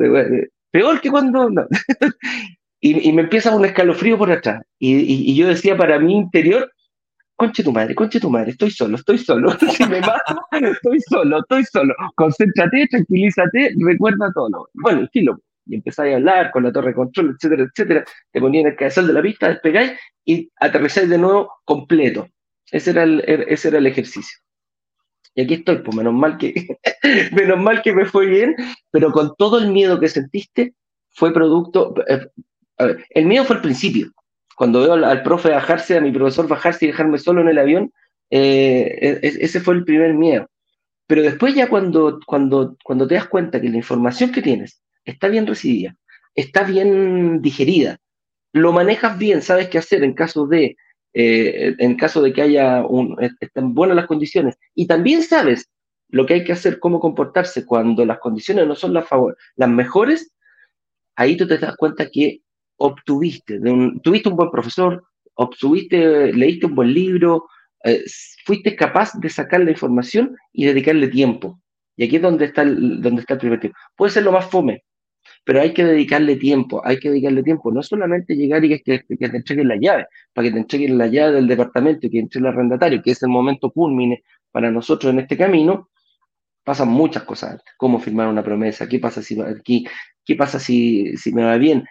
[0.71, 1.51] peor que cuando,
[2.81, 4.63] y, me empieza un escalofrío por atrás.
[4.79, 6.71] y yo decía para mi interior,
[7.37, 9.57] conche tu madre, conche tu madre, estoy solo, estoy solo.
[9.73, 11.95] Si me mato, estoy solo, estoy solo.
[12.15, 14.69] Concéntrate, tranquilízate, recuerda todo.
[14.75, 15.39] Bueno, filo.
[15.67, 18.05] Y empezáis a hablar con la torre de control, etcétera, etcétera.
[18.33, 19.93] Te ponían el cabezal de la pista, despegáis
[20.25, 22.29] y aterrizáis de nuevo completo.
[22.71, 24.39] Ese era el, er, ese era el ejercicio.
[25.35, 26.55] Y aquí estoy, pues menos mal que,
[27.33, 28.57] menos mal que me fue bien,
[28.91, 30.75] pero con todo el miedo que sentiste,
[31.11, 31.95] fue producto.
[32.09, 32.27] Eh,
[33.11, 34.13] el miedo fue el principio
[34.57, 37.93] cuando veo al, profe bajarse, a mi profesor bajarse y dejarme solo en el avión,
[38.31, 40.49] eh, ese fue el primer miedo.
[41.07, 45.29] Pero después ya cuando, cuando, cuando te das cuenta que la información que tienes está
[45.29, 45.97] bien recibida,
[46.35, 47.99] está bien digerida,
[48.53, 50.77] lo manejas bien, sabes qué hacer en caso de,
[51.15, 55.71] eh, en caso de que haya un, estén buenas las condiciones, y también sabes
[56.09, 59.71] lo que hay que hacer, cómo comportarse cuando las condiciones no son las, favor, las
[59.71, 60.33] mejores,
[61.17, 62.43] ahí tú te das cuenta que
[62.77, 63.59] obtuviste?
[64.03, 65.05] ¿Tuviste un buen profesor?
[65.35, 67.49] ¿Obtuviste, leíste un buen libro?
[67.85, 68.05] Eh,
[68.45, 71.61] ¿Fuiste capaz de sacar la información y dedicarle tiempo?
[71.97, 73.79] Y aquí es donde está el, donde está el primer tiempo.
[73.97, 74.85] Puede ser lo más fome,
[75.47, 77.71] pero hay que dedicarle tiempo, hay que dedicarle tiempo.
[77.71, 81.35] No solamente llegar y que, te entreguen la llave, para que te entreguen la llave
[81.35, 85.21] del departamento y que entre el arrendatario, que es el momento culmine para nosotros en
[85.21, 85.89] este camino,
[86.65, 89.87] pasan muchas cosas Cómo firmar una promesa, qué pasa si aquí,
[90.25, 91.85] qué pasa si, si me va bien,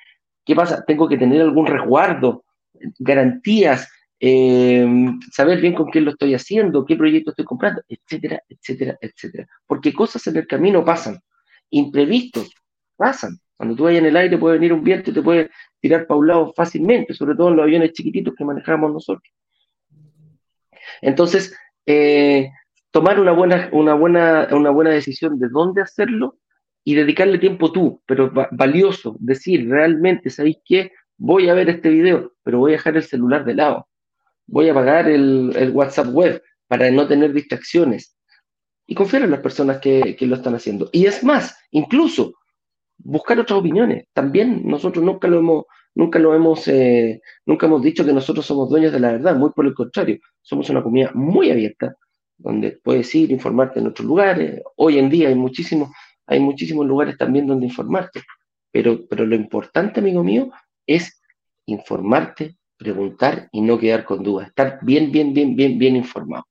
[0.45, 0.83] ¿Qué pasa?
[0.85, 2.45] Tengo que tener algún resguardo,
[2.99, 3.89] garantías,
[4.19, 4.87] eh,
[5.31, 9.47] saber bien con quién lo estoy haciendo, qué proyecto estoy comprando, etcétera, etcétera, etcétera.
[9.65, 11.19] Porque cosas en el camino pasan,
[11.71, 12.51] imprevistos
[12.95, 13.39] pasan.
[13.57, 16.19] Cuando tú vayas en el aire puede venir un viento y te puede tirar para
[16.19, 19.33] un lado fácilmente, sobre todo en los aviones chiquititos que manejamos nosotros.
[21.01, 22.49] Entonces, eh,
[22.91, 26.37] tomar una buena, una, buena, una buena decisión de dónde hacerlo
[26.83, 30.91] y dedicarle tiempo tú, pero valioso, decir, realmente, ¿sabéis qué?
[31.17, 33.87] Voy a ver este video, pero voy a dejar el celular de lado.
[34.45, 38.15] Voy a apagar el, WhatsApp web para no tener distracciones.
[38.85, 40.89] Y confiar en las personas que, lo están haciendo.
[40.93, 42.35] Y es más, incluso
[42.97, 44.05] buscar otras opiniones.
[44.13, 48.69] También nosotros nunca lo hemos, nunca lo hemos, eh, nunca hemos dicho que nosotros somos
[48.69, 49.35] dueños de la verdad.
[49.35, 51.95] Muy por el contrario, somos una comunidad muy abierta,
[52.37, 54.61] donde puedes ir, informarte en otros lugares.
[54.75, 55.89] Hoy en día hay muchísimos
[56.27, 58.23] hay muchísimos lugares también donde informarte,
[58.71, 60.51] pero, pero lo importante, amigo mío,
[60.85, 61.21] es
[61.65, 66.45] informarte preguntar y no quedar con dudas, estar bien, bien, bien, bien, bien informado.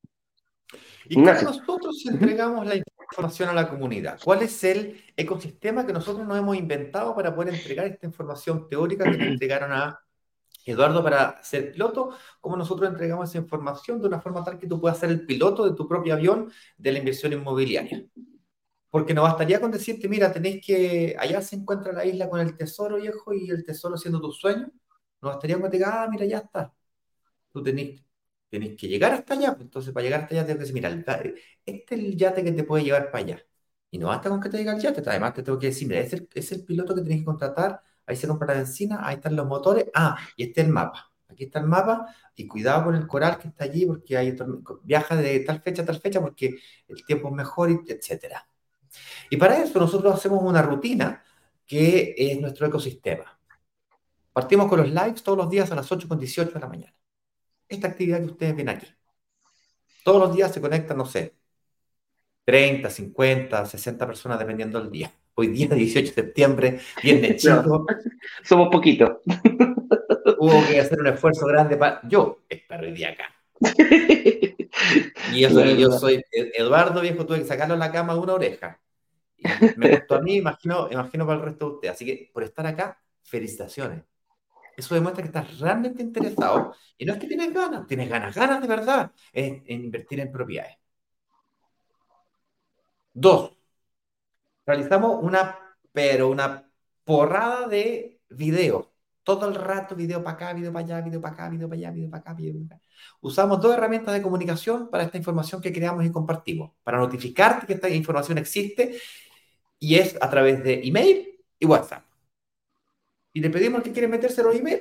[1.07, 4.19] ¿Y nosotros entregamos la información a la comunidad?
[4.23, 9.05] ¿Cuál es el ecosistema que nosotros nos hemos inventado para poder entregar esta información teórica
[9.05, 10.01] que le entregaron a
[10.65, 12.17] Eduardo para ser piloto?
[12.41, 15.69] ¿Cómo nosotros entregamos esa información de una forma tal que tú puedas ser el piloto
[15.69, 18.05] de tu propio avión de la inversión inmobiliaria?
[18.91, 22.57] Porque no bastaría con decirte, mira, tenéis que, allá se encuentra la isla con el
[22.57, 24.71] tesoro viejo y el tesoro siendo tu sueño.
[25.21, 26.73] No bastaría con que te digas, ah, mira, ya está.
[27.53, 28.03] Tú tenés
[28.61, 29.53] Tienes que llegar hasta allá.
[29.55, 31.35] Pues, entonces, para llegar hasta allá, tienes que decir, mira,
[31.67, 33.47] este es el yate que te puede llevar para allá.
[33.91, 36.01] Y no basta con que te diga el yate, además te tengo que decir, mira,
[36.01, 39.17] es el, es el piloto que tienes que contratar, ahí se compra la benzina, ahí
[39.17, 41.11] están los motores, ah, y este es el mapa.
[41.29, 44.37] Aquí está el mapa, y cuidado con el coral que está allí, porque hay
[44.85, 46.57] viaja de tal fecha a tal fecha, porque
[46.89, 48.37] el tiempo es mejor, etc.
[49.31, 51.25] Y para eso nosotros hacemos una rutina
[51.67, 53.39] que es nuestro ecosistema.
[54.33, 56.95] Partimos con los lives todos los días a las 8.18 de la mañana
[57.75, 58.87] esta actividad que ustedes ven aquí.
[60.05, 61.35] Todos los días se conectan, no sé,
[62.45, 65.13] 30, 50, 60 personas dependiendo del día.
[65.35, 67.87] Hoy día, 18 de septiembre, viernes chico.
[68.45, 69.19] somos poquitos.
[70.39, 73.35] Hubo que hacer un esfuerzo grande para yo estar hoy día acá.
[75.33, 78.79] Y soy, yo soy Eduardo Viejo, tuve que sacarlo en la cama de una oreja.
[79.77, 81.95] me gustó a mí, imagino, imagino para el resto de ustedes.
[81.95, 84.03] Así que por estar acá, felicitaciones.
[84.77, 88.61] Eso demuestra que estás realmente interesado y no es que tienes ganas, tienes ganas, ganas
[88.61, 90.77] de verdad en, invertir en propiedades.
[93.13, 93.57] Dos,
[94.67, 95.59] realizamos una,
[95.93, 96.69] pero una
[97.05, 98.89] porrada de videos.
[99.23, 101.91] Todo el rato, video para acá, video para allá, video para acá, video para allá,
[101.93, 102.87] video para acá, video para acá.
[103.21, 107.75] Usamos dos herramientas de comunicación para esta información que creamos y compartimos, para notificarte que
[107.75, 108.99] esta información existe
[109.79, 112.14] y es a través de email y WhatsApp
[113.35, 114.81] y le pedimos al que quiere meterse los emails,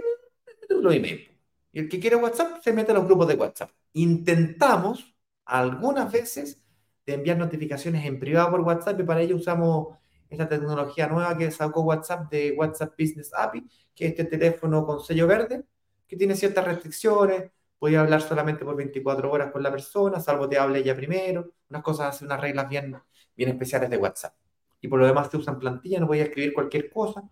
[0.70, 1.28] los emails.
[1.72, 3.72] Y el que quiere WhatsApp se mete a los grupos de WhatsApp.
[3.94, 6.64] Intentamos algunas veces
[7.06, 9.98] de enviar notificaciones en privado por WhatsApp y para ello usamos
[10.30, 15.04] esta tecnología nueva que sacó WhatsApp de WhatsApp Business API, que es este teléfono con
[15.04, 15.64] sello verde,
[16.08, 20.60] que tiene ciertas restricciones, puede hablar solamente por 24 horas con la persona, salvo te
[20.60, 22.96] hable ella primero, unas cosas, unas reglas bien,
[23.36, 24.36] bien especiales de WhatsApp.
[24.80, 27.24] Y por lo demás te usan plantilla, no voy a escribir cualquier cosa,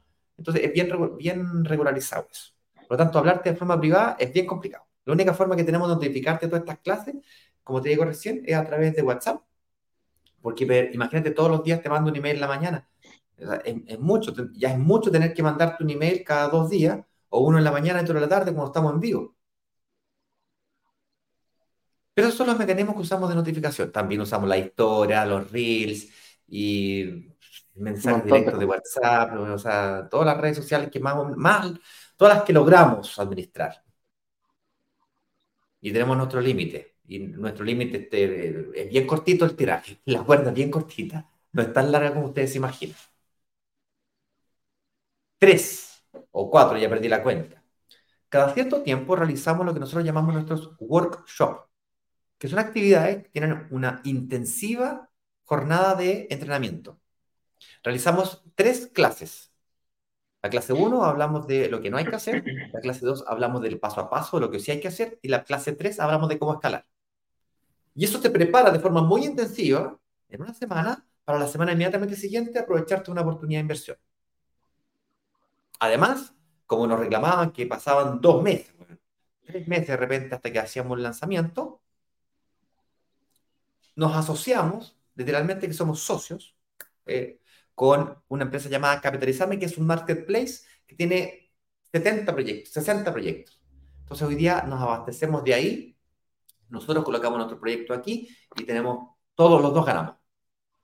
[0.42, 2.54] entonces es bien, regularizado eso.
[2.74, 4.86] Por lo tanto, hablarte de forma privada es bien complicado.
[5.06, 7.16] La única forma que tenemos de notificarte todas estas clases,
[7.64, 9.44] como te digo recién, es a través de WhatsApp.
[10.42, 12.90] Porque imagínate, todos los días te mando un email en la mañana.
[13.64, 17.00] Es, mucho, ya es mucho tener que mandarte un email cada dos días,
[17.30, 19.36] o uno en la mañana y otro en la tarde cuando estamos en vivo.
[22.14, 23.92] Pero esos son los mecanismos que usamos de notificación.
[23.92, 26.10] También usamos la historia, los reels
[26.48, 27.31] y
[27.82, 31.72] mensajes directos de WhatsApp, o sea, todas las redes sociales que más, más,
[32.16, 33.84] todas las que logramos administrar.
[35.82, 36.98] Y tenemos nuestro límite.
[37.08, 40.00] Y nuestro límite este, es bien cortito el tiraje.
[40.06, 41.30] La cuerda es bien cortita.
[41.52, 42.96] No es tan larga como ustedes se imaginan.
[45.38, 47.64] Tres o cuatro, ya perdí la cuenta.
[48.30, 51.64] Cada cierto tiempo realizamos lo que nosotros llamamos nuestros workshops,
[52.38, 55.10] que son actividades que tienen una intensiva
[55.44, 57.01] jornada de entrenamiento.
[57.84, 59.52] Realizamos tres clases.
[60.42, 63.62] La clase 1 hablamos de lo que no hay que hacer, la clase 2 hablamos
[63.62, 66.30] del paso a paso, lo que sí hay que hacer, y la clase 3 hablamos
[66.30, 66.88] de cómo escalar.
[67.94, 72.16] Y eso te prepara de forma muy intensiva en una semana para la semana inmediatamente
[72.16, 73.98] siguiente aprovecharte una oportunidad de inversión.
[75.80, 76.34] Además,
[76.66, 78.74] como nos reclamaban que pasaban dos meses,
[79.46, 81.82] tres meses de repente hasta que hacíamos el lanzamiento,
[83.96, 86.56] nos asociamos, literalmente que somos socios,
[87.06, 87.41] eh,
[87.82, 91.52] con una empresa llamada Capitalizame, que es un marketplace que tiene
[91.92, 93.60] 70 proyectos, 60 proyectos.
[94.02, 95.98] Entonces hoy día nos abastecemos de ahí,
[96.70, 100.16] nosotros colocamos nuestro proyecto aquí y tenemos, todos los dos ganamos.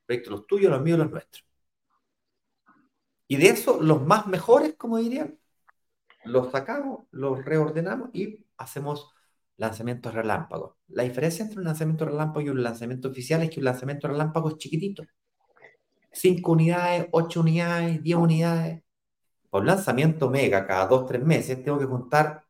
[0.07, 1.45] Proyectos los tuyos, los míos, los nuestros.
[3.27, 5.37] Y de eso, los más mejores, como dirían,
[6.25, 9.13] los sacamos, los reordenamos y hacemos
[9.57, 10.77] lanzamientos relámpagos.
[10.87, 14.49] La diferencia entre un lanzamiento relámpago y un lanzamiento oficial es que un lanzamiento relámpago
[14.49, 15.03] es chiquitito.
[16.17, 18.83] 5 unidades, 8 unidades, 10 unidades.
[19.49, 22.45] Por lanzamiento mega cada 2, 3 meses tengo que juntar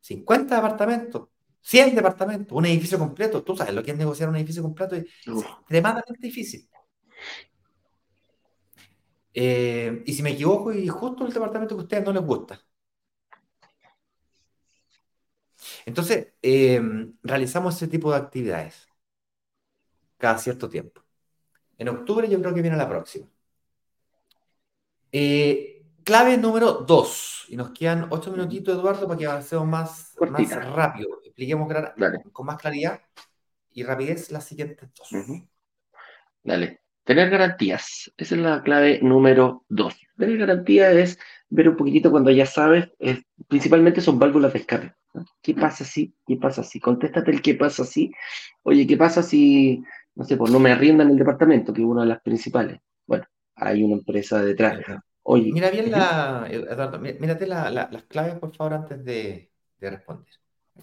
[0.00, 1.28] 50 departamentos,
[1.62, 3.42] 100 departamentos, un edificio completo.
[3.42, 6.68] Tú sabes lo que es negociar un edificio completo, es extremadamente difícil.
[9.34, 12.60] Eh, y si me equivoco y justo el departamento que a ustedes no les gusta.
[15.86, 16.80] Entonces, eh,
[17.22, 18.88] realizamos ese tipo de actividades
[20.18, 21.05] cada cierto tiempo.
[21.78, 23.26] En octubre yo creo que viene la próxima.
[25.12, 27.46] Eh, Clave número dos.
[27.48, 31.20] Y nos quedan ocho minutitos, Eduardo, para que avancemos más, más rápido.
[31.24, 31.68] Expliquemos
[32.32, 33.00] con más claridad
[33.72, 35.10] y rapidez las siguientes dos.
[36.44, 36.80] Dale.
[37.02, 38.12] Tener garantías.
[38.16, 39.96] Esa es la clave número dos.
[40.16, 41.18] Tener garantía es
[41.48, 42.88] ver un poquitito cuando ya sabes,
[43.48, 44.94] principalmente son válvulas de escape.
[45.42, 46.14] ¿Qué pasa si?
[46.24, 46.78] ¿Qué pasa si?
[46.78, 48.12] Contéstate el qué pasa si.
[48.62, 49.82] Oye, ¿qué pasa si,
[50.16, 52.80] no sé, pues no me arriendan el departamento, que es una de las principales?
[53.06, 54.80] Bueno, hay una empresa detrás.
[55.22, 60.26] Oye, Mira bien la, Eduardo, mírate las claves, por favor, antes de, responder.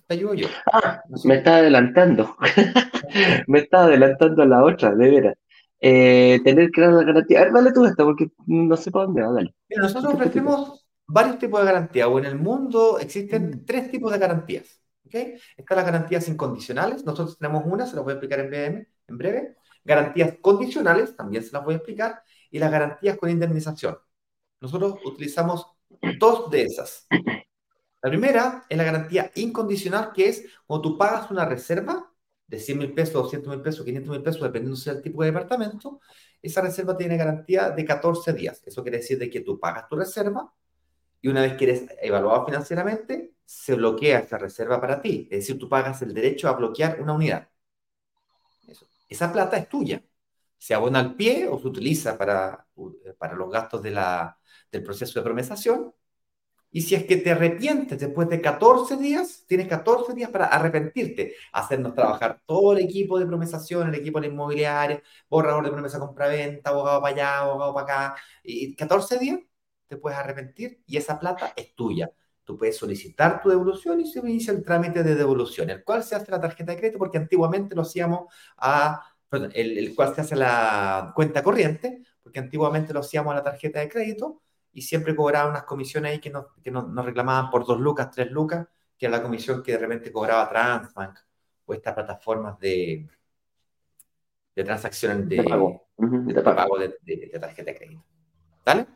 [0.08, 0.48] Te ayudo yo.
[0.72, 2.36] Ah, me está adelantando.
[3.48, 5.36] me está adelantando a la otra, de veras.
[5.80, 7.40] Eh, tener que dar la garantía.
[7.40, 9.56] A ver, dale tú esta, porque no sé para dónde va, dale.
[9.70, 13.66] nosotros ofrecemos varios tipos de garantía, o en el mundo existen mm.
[13.66, 14.80] tres tipos de garantías.
[15.06, 15.36] ¿okay?
[15.58, 18.52] Están las garantías incondicionales, nosotros tenemos una, se las voy a explicar en
[19.08, 19.56] en breve.
[19.84, 22.24] Garantías condicionales, también se las voy a explicar.
[22.50, 23.98] Y las garantías con indemnización.
[24.62, 25.68] Nosotros utilizamos
[26.20, 27.08] dos de esas.
[28.02, 32.12] La primera es la garantía incondicional, que es cuando tú pagas una reserva
[32.48, 36.02] de 100 mil pesos, 200 mil pesos, 500 mil pesos, dependiendo del tipo de departamento,
[36.42, 38.62] esa reserva tiene garantía de 14 días.
[38.66, 40.54] Eso quiere decir de que tú pagas tu reserva
[41.22, 45.28] y una vez que eres evaluado financieramente, se bloquea esa reserva para ti.
[45.32, 47.50] Es decir, tú pagas el derecho a bloquear una unidad.
[49.14, 50.04] Esa plata es tuya.
[50.58, 52.68] Se abona al pie o se utiliza para,
[53.18, 54.40] para los gastos de la,
[54.72, 55.94] del proceso de promesación.
[56.72, 61.36] Y si es que te arrepientes después de 14 días, tienes 14 días para arrepentirte,
[61.52, 66.72] hacernos trabajar todo el equipo de promesación, el equipo de inmobiliaria, borrador de promesa compra-venta,
[66.72, 69.40] abogado para allá, abogado para acá, y 14 días
[69.88, 72.12] te puedes arrepentir y esa plata es tuya.
[72.44, 76.16] Tú puedes solicitar tu devolución y se inicia el trámite de devolución, el cual se
[76.16, 80.22] hace la tarjeta de crédito porque antiguamente lo hacíamos a, perdón, el, el cual se
[80.22, 84.42] hace la cuenta corriente, porque antiguamente lo hacíamos a la tarjeta de crédito
[84.74, 88.32] y siempre cobraba unas comisiones ahí que nos, que nos, reclamaban por dos lucas, tres
[88.32, 88.68] lucas,
[88.98, 91.20] que era la comisión que de repente cobraba Transbank
[91.66, 93.08] o estas plataformas de,
[94.56, 98.04] de transacciones de, pago, de, pago de, de, tarjeta de crédito.
[98.66, 98.88] ¿Vale?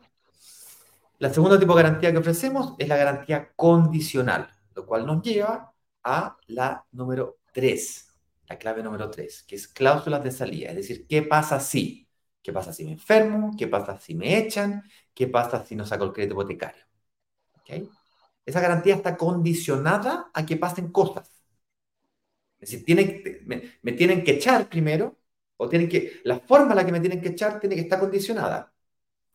[1.20, 5.74] La segunda tipo de garantía que ofrecemos es la garantía condicional, lo cual nos lleva
[6.03, 8.07] a la número 3,
[8.47, 10.70] la clave número 3, que es cláusulas de salida.
[10.70, 12.07] Es decir, ¿qué pasa si?
[12.41, 13.51] ¿Qué pasa si me enfermo?
[13.57, 14.84] ¿Qué pasa si me echan?
[15.13, 16.84] ¿Qué pasa si no saco el crédito hipotecario?
[18.45, 21.30] Esa garantía está condicionada a que pasen cosas.
[22.59, 23.24] Es decir, tienen,
[23.82, 25.18] me, tienen que echar primero,
[25.57, 27.99] o tienen que, la forma en la que me tienen que echar tiene que estar
[27.99, 28.74] condicionada.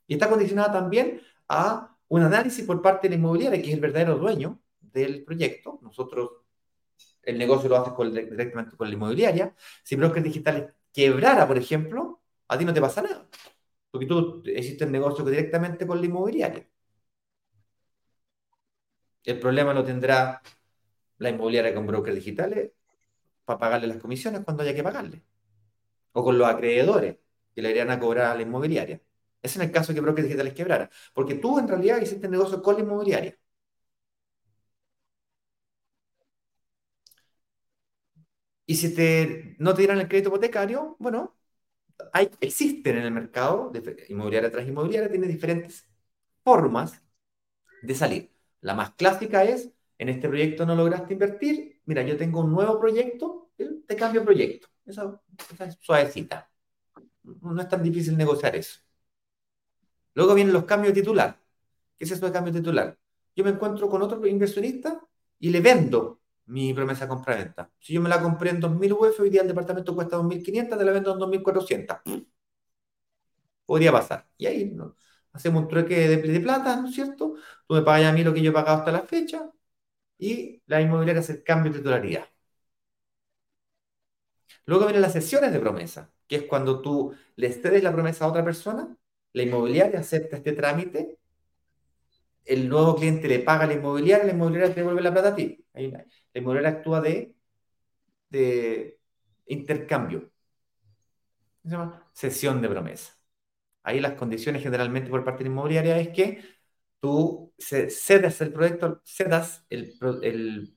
[0.06, 1.20] Y está condicionada también
[1.52, 5.78] a un análisis por parte de la inmobiliaria, que es el verdadero dueño del proyecto.
[5.82, 6.30] Nosotros,
[7.22, 7.90] el negocio lo hace
[8.24, 9.54] directamente con la inmobiliaria.
[9.84, 13.28] Si Brokers Digitales quebrara, por ejemplo, a ti no te pasa nada.
[13.90, 16.66] Porque tú hiciste el negocio directamente con la inmobiliaria.
[19.24, 20.42] El problema lo tendrá
[21.18, 22.72] la inmobiliaria con brokers digitales
[23.44, 25.22] para pagarle las comisiones cuando haya que pagarle.
[26.12, 27.16] O con los acreedores
[27.54, 29.00] que le irían a cobrar a la inmobiliaria.
[29.42, 30.90] Es el caso que brokers digitales quebrara.
[31.14, 33.36] Porque tú en realidad hiciste negocio con la inmobiliaria.
[38.66, 41.36] Y si te, no te dieran el crédito hipotecario, bueno,
[42.12, 45.88] hay, existen en el mercado, de inmobiliaria tras inmobiliaria, tiene diferentes
[46.44, 47.02] formas
[47.82, 48.32] de salir.
[48.60, 52.80] La más clásica es, en este proyecto no lograste invertir, mira, yo tengo un nuevo
[52.80, 53.50] proyecto,
[53.86, 54.68] te cambio proyecto.
[54.86, 55.20] Esa,
[55.52, 56.50] esa es suavecita.
[57.24, 58.80] No es tan difícil negociar eso.
[60.14, 61.38] Luego vienen los cambios de titular.
[61.98, 62.98] ¿Qué es eso de cambio de titular?
[63.34, 65.00] Yo me encuentro con otro inversionista
[65.38, 67.70] y le vendo mi promesa compra-venta.
[67.78, 70.84] Si yo me la compré en 2.000 UF, hoy día el departamento cuesta 2.500, te
[70.84, 72.00] la vendo en 2.400.
[73.66, 74.28] Podría pasar.
[74.36, 74.76] Y ahí
[75.32, 77.34] hacemos un trueque de, plata, ¿no es cierto?
[77.66, 79.50] Tú me pagas a mí lo que yo he pagado hasta la fecha
[80.18, 82.28] y la inmobiliaria hace el cambio de titularidad.
[84.66, 88.28] Luego vienen las sesiones de promesa, que es cuando tú le cedes la promesa a
[88.28, 88.96] otra persona,
[89.32, 91.18] la inmobiliaria acepta este trámite
[92.44, 95.34] el nuevo cliente le paga a la inmobiliaria, la inmobiliaria te devuelve la plata a
[95.34, 95.64] ti.
[95.74, 96.04] la,
[96.34, 97.34] inmobiliaria actúa de,
[99.46, 100.30] intercambio.
[101.62, 103.14] Se llama sesión de promesa.
[103.84, 106.42] Ahí las condiciones generalmente por parte de la inmobiliaria es que
[107.00, 110.76] tú cedas el proyecto, cedas el, el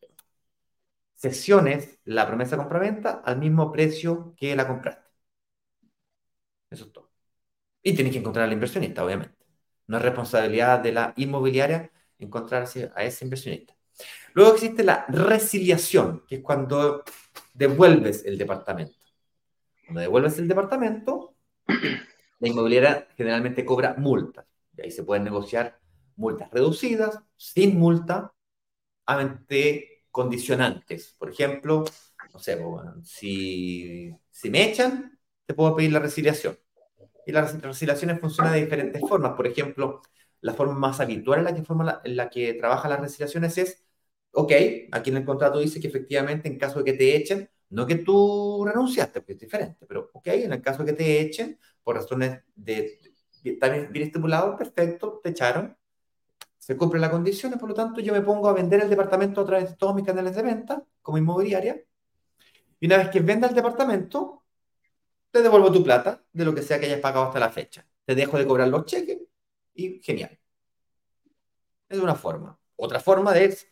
[1.16, 5.04] sesiones la promesa compraventa al mismo precio que la compraste.
[6.70, 7.05] Eso es todo.
[7.88, 9.38] Y tienes que encontrar al inversionista, obviamente.
[9.86, 13.76] No es responsabilidad de la inmobiliaria encontrarse a ese inversionista.
[14.34, 17.04] Luego existe la resiliación, que es cuando
[17.54, 18.98] devuelves el departamento.
[19.86, 21.36] Cuando devuelves el departamento,
[22.40, 24.48] la inmobiliaria generalmente cobra multas.
[24.76, 25.80] Y ahí se pueden negociar
[26.16, 28.34] multas reducidas, sin multa,
[29.06, 31.14] ante condicionantes.
[31.20, 31.86] Por ejemplo,
[32.34, 32.60] no sé,
[33.04, 36.58] si, si me echan, te puedo pedir la resiliación.
[37.26, 39.34] Y las resiliaciones funcionan de diferentes formas.
[39.34, 40.02] Por ejemplo,
[40.42, 43.84] la forma más habitual en la que, forma en la que trabajan las resiliaciones es,
[44.32, 44.52] ok,
[44.92, 47.96] aquí en el contrato dice que efectivamente en caso de que te echen, no que
[47.96, 51.96] tú renunciaste, porque es diferente, pero ok, en el caso de que te echen, por
[51.96, 53.00] razones de,
[53.42, 53.58] bien,
[53.92, 55.76] bien estipulado, perfecto, te echaron,
[56.60, 59.46] se cumplen las condiciones, por lo tanto yo me pongo a vender el departamento a
[59.46, 61.82] través de todos mis canales de venta como inmobiliaria,
[62.80, 64.44] y una vez que venda el departamento,
[65.36, 67.86] te devuelvo tu plata de lo que sea que hayas pagado hasta la fecha.
[68.06, 69.20] Te dejo de cobrar los cheques
[69.74, 70.40] y genial.
[71.90, 72.58] Es una forma.
[72.78, 73.68] Otra forma es,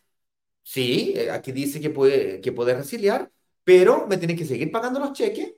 [0.62, 3.32] sí, aquí dice que puede, que puede resiliar,
[3.64, 5.54] pero me tienes que seguir pagando los cheques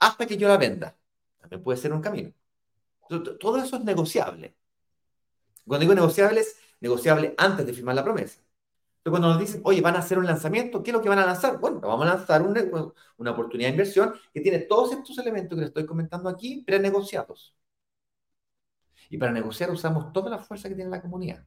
[0.00, 0.98] hasta que yo la venda.
[1.38, 2.32] También puede ser un camino.
[3.38, 4.56] Todo eso es negociable.
[5.64, 8.40] Cuando digo negociable, es negociable antes de firmar la promesa.
[9.02, 11.18] Pero cuando nos dicen, oye, van a hacer un lanzamiento, ¿qué es lo que van
[11.18, 11.58] a lanzar?
[11.58, 15.68] Bueno, vamos a lanzar una oportunidad de inversión que tiene todos estos elementos que les
[15.68, 17.54] estoy comentando aquí prenegociados.
[19.08, 21.44] Y para negociar usamos toda la fuerza que tiene la comunidad.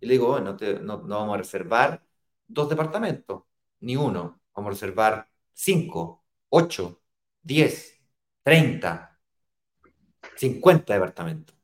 [0.00, 2.02] Y le digo, bueno, no, no vamos a reservar
[2.46, 3.42] dos departamentos,
[3.80, 4.40] ni uno.
[4.54, 7.02] Vamos a reservar cinco, ocho,
[7.42, 8.00] diez,
[8.42, 9.18] treinta,
[10.36, 11.56] cincuenta departamentos.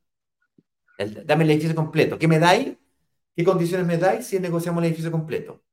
[1.25, 2.17] dame el edificio completo.
[2.17, 2.77] ¿Qué me dais?
[3.35, 5.63] ¿Qué condiciones me dais si negociamos el edificio completo?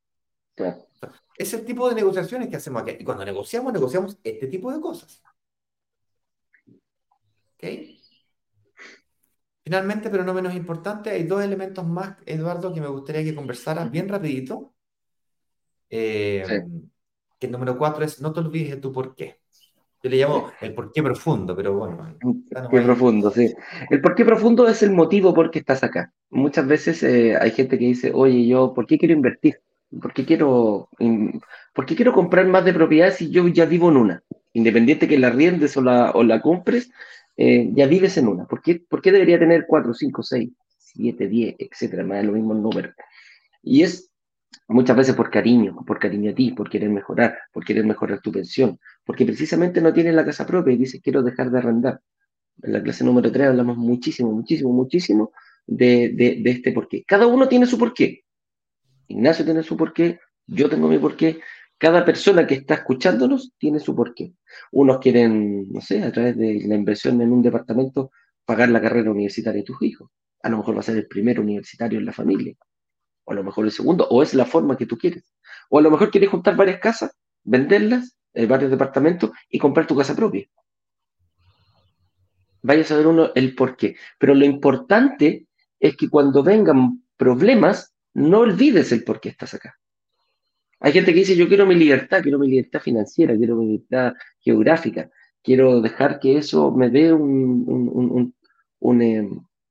[1.37, 2.97] Es el tipo de negociaciones que hacemos aquí.
[2.99, 5.23] Y cuando negociamos, negociamos este tipo de cosas.
[7.55, 7.65] ¿Ok?
[9.63, 13.91] Finalmente, pero no menos importante, hay dos elementos más, Eduardo, que me gustaría que conversaras
[13.91, 14.75] bien rapidito.
[15.89, 16.45] Eh,
[17.39, 19.41] que el número cuatro es no te olvides de tu por qué.
[20.03, 22.17] Yo le llamo el por qué profundo, pero bueno.
[22.71, 23.55] Qué profundo, sí.
[23.91, 26.13] El por qué profundo es el motivo por qué estás acá.
[26.31, 29.61] Muchas veces eh, hay gente que dice, oye, yo, ¿por qué quiero invertir?
[30.01, 30.89] ¿Por qué quiero,
[31.75, 34.23] ¿por qué quiero comprar más de propiedades si yo ya vivo en una?
[34.53, 36.91] Independiente que la riendes o la, o la compres,
[37.37, 38.47] eh, ya vives en una.
[38.47, 42.05] ¿Por qué, ¿Por qué debería tener 4, 5, 6, 7, 10, etcétera?
[42.05, 42.93] Más de lo mismo el número.
[43.63, 44.11] Y es
[44.69, 48.31] muchas veces por cariño, por cariño a ti, por querer mejorar, por querer mejorar tu
[48.31, 52.01] pensión, porque precisamente no tienes la casa propia y dices quiero dejar de arrendar.
[52.63, 55.33] En la clase número 3 hablamos muchísimo, muchísimo, muchísimo
[55.67, 57.05] de, de, este porqué.
[57.07, 58.25] Cada uno tiene su porqué.
[59.09, 61.41] Ignacio tiene su porqué, yo tengo mi porqué,
[61.79, 64.35] cada persona que está escuchándonos tiene su porqué.
[64.73, 68.11] Unos quieren, no sé, a través de la inversión en un departamento,
[68.45, 70.11] pagar la carrera universitaria de tus hijos.
[70.43, 72.55] A lo mejor va a ser el primer universitario en la familia
[73.25, 75.35] o a lo mejor el segundo, o es la forma que tú quieres.
[75.69, 79.97] O a lo mejor quieres juntar varias casas, venderlas, eh, varios departamentos y comprar tu
[79.97, 80.47] casa propia.
[82.63, 83.97] Vaya a saber uno el por qué.
[84.19, 85.47] Pero lo importante
[85.81, 89.77] es que cuando vengan problemas, no olvides el por qué estás acá.
[90.81, 94.15] Hay gente que dice, yo quiero mi libertad, quiero mi libertad financiera, quiero mi libertad
[94.41, 95.11] geográfica,
[95.43, 98.35] quiero dejar que eso me dé un, un,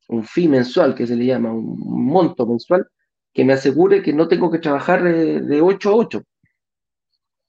[0.08, 2.88] un, fee mensual, que se le llama, un monto mensual,
[3.34, 6.24] que me asegure que no tengo que trabajar de, 8 a 8.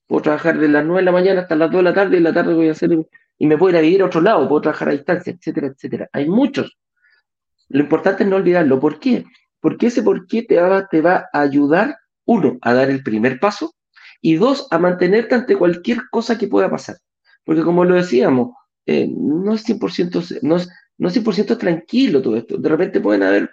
[0.07, 2.21] Puedo trabajar de las 9 de la mañana hasta las 2 de la tarde y
[2.21, 2.91] la tarde voy a hacer
[3.39, 6.11] y me puedo ir a vivir a otro lado, puedo trabajar a distancia, etcétera, etcétera.
[6.13, 6.77] Hay muchos.
[7.71, 8.81] Lo importante es no olvidarlo.
[8.81, 9.25] ¿Por qué?
[9.61, 11.97] Porque ese por qué te va, te va a ayudar,
[12.27, 13.75] uno, a dar el primer paso
[14.21, 16.97] y dos, a mantenerte ante cualquier cosa que pueda pasar.
[17.45, 18.51] Porque como lo decíamos,
[18.87, 20.69] eh, no es 100%, no es,
[20.99, 22.59] no es 100 tranquilo todo esto.
[22.59, 23.51] De repente pueden haber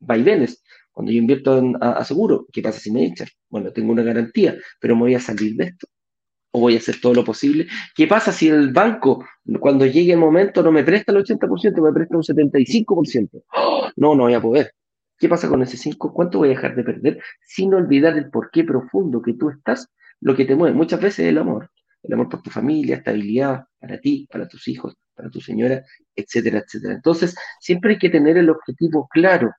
[0.00, 0.62] vaivenes.
[0.92, 3.28] Cuando yo invierto en, a, seguro, ¿qué pasa si me echan?
[3.50, 5.86] Bueno, tengo una garantía, pero me voy a salir de esto.
[6.56, 7.66] O voy a hacer todo lo posible.
[7.94, 9.22] ¿Qué pasa si el banco,
[9.60, 13.42] cuando llegue el momento, no me presta el 80%, me presta un 75%?
[13.52, 13.90] ¡Oh!
[13.96, 14.72] No, no voy a poder.
[15.18, 16.14] ¿Qué pasa con ese 5?
[16.14, 17.20] ¿Cuánto voy a dejar de perder?
[17.46, 19.90] Sin olvidar el porqué profundo que tú estás,
[20.20, 20.74] lo que te mueve.
[20.74, 21.70] Muchas veces el amor.
[22.02, 25.84] El amor por tu familia, estabilidad para ti, para tus hijos, para tu señora,
[26.14, 26.94] etcétera, etcétera.
[26.94, 29.52] Entonces, siempre hay que tener el objetivo claro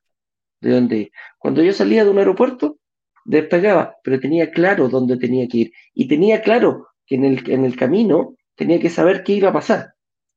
[0.60, 1.12] de dónde.
[1.38, 2.78] Cuando yo salía de un aeropuerto,
[3.24, 5.72] despegaba, pero tenía claro dónde tenía que ir.
[5.94, 9.52] Y tenía claro que en el, en el camino tenía que saber qué iba a
[9.52, 9.94] pasar.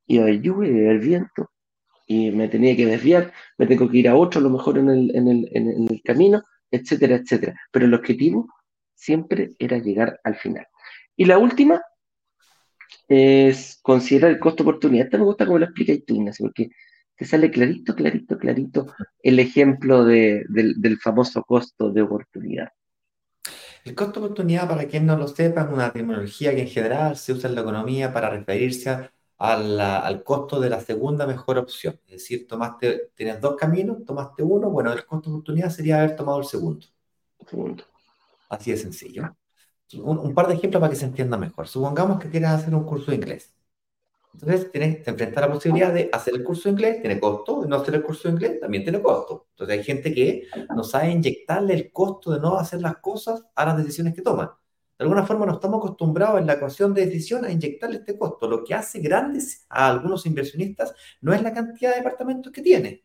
[0.07, 1.51] Iba a haber lluvia, iba a haber viento,
[2.07, 4.89] y me tenía que desviar, me tengo que ir a otro a lo mejor en
[4.89, 7.59] el, en el, en el camino, etcétera, etcétera.
[7.71, 8.47] Pero el objetivo
[8.95, 10.65] siempre era llegar al final.
[11.15, 11.81] Y la última
[13.07, 15.05] es considerar el costo oportunidad.
[15.05, 16.69] Esta me gusta como lo explica tú, Ignacio, porque
[17.15, 18.87] te sale clarito, clarito, clarito
[19.21, 22.69] el ejemplo del, famoso costo de oportunidad.
[23.83, 27.17] El costo de oportunidad, para quien no lo sepa, es una tecnología que en general
[27.17, 29.11] se usa en la economía para referirse a,
[29.41, 31.99] al, costo de la segunda mejor opción.
[32.05, 36.15] Es decir, tomaste, tienes dos caminos, tomaste uno, bueno, el costo de oportunidad sería haber
[36.15, 36.85] tomado el segundo.
[37.47, 37.83] segundo.
[38.49, 39.35] Así de sencillo.
[39.95, 41.67] Un, par de ejemplos para que se entienda mejor.
[41.67, 43.53] Supongamos que quieres hacer un curso de inglés.
[44.33, 47.63] Entonces, tienes, te enfrentas a la posibilidad de hacer el curso de inglés, tiene costo,
[47.65, 49.47] y no hacer el curso de inglés también tiene costo.
[49.51, 53.65] Entonces, hay gente que no sabe inyectarle el costo de no hacer las cosas a
[53.65, 54.49] las decisiones que toman.
[54.97, 58.47] De alguna forma no estamos acostumbrados en la ecuación de decisión a inyectarle este costo.
[58.47, 63.03] Lo que hace grandes a algunos inversionistas no es la cantidad de departamentos que tiene,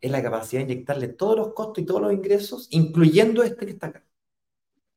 [0.00, 3.72] es la capacidad de inyectarle todos los costos y todos los ingresos, incluyendo este que
[3.72, 4.04] está acá.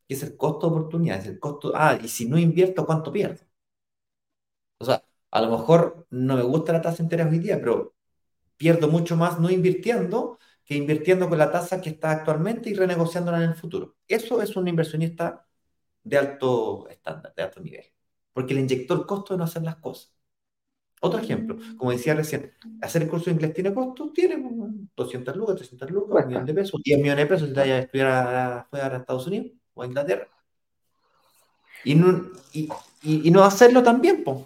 [0.08, 3.12] Que es el costo de oportunidad, es el costo, ah, y si no invierto, ¿cuánto
[3.12, 3.43] pierdo?
[4.78, 7.95] O sea, a lo mejor no me gusta la tasa entera hoy día, pero
[8.57, 13.38] pierdo mucho más no invirtiendo que invirtiendo con la tasa que está actualmente y renegociándola
[13.38, 13.97] en el futuro.
[14.07, 15.47] Eso es un inversionista
[16.03, 17.86] de alto estándar, de alto nivel,
[18.34, 20.11] porque le inyectó el costo de no hacer las cosas.
[21.01, 22.51] Otro ejemplo, como decía recién,
[22.82, 24.38] hacer el curso de inglés tiene costo, tiene
[24.95, 27.80] 200 lucas, 300 lucas, un millón de pesos, 10 millones de pesos si te vayas
[27.80, 30.28] a estudiar fuera a Estados Unidos o a Inglaterra.
[31.84, 32.67] Y no, y,
[33.03, 34.39] y, no hacerlo también, pues.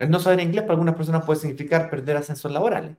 [0.00, 2.96] El no saber inglés para algunas personas puede significar perder ascensos laborales.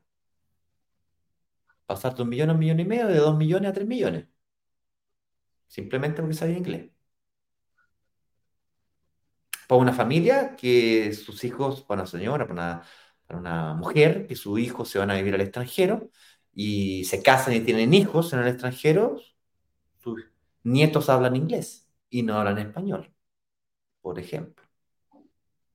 [1.85, 4.25] Pasar de un millón a un millón y medio, de dos millones a tres millones.
[5.67, 6.91] Simplemente porque sabía inglés
[9.71, 12.83] para una familia que sus hijos, para una señora, para
[13.29, 16.09] una, mujer, que sus hijos se van a vivir al extranjero
[16.53, 19.21] y se casan y tienen hijos en el extranjero,
[20.03, 20.25] sus
[20.63, 23.13] nietos hablan inglés y no hablan español,
[24.01, 24.60] por ejemplo.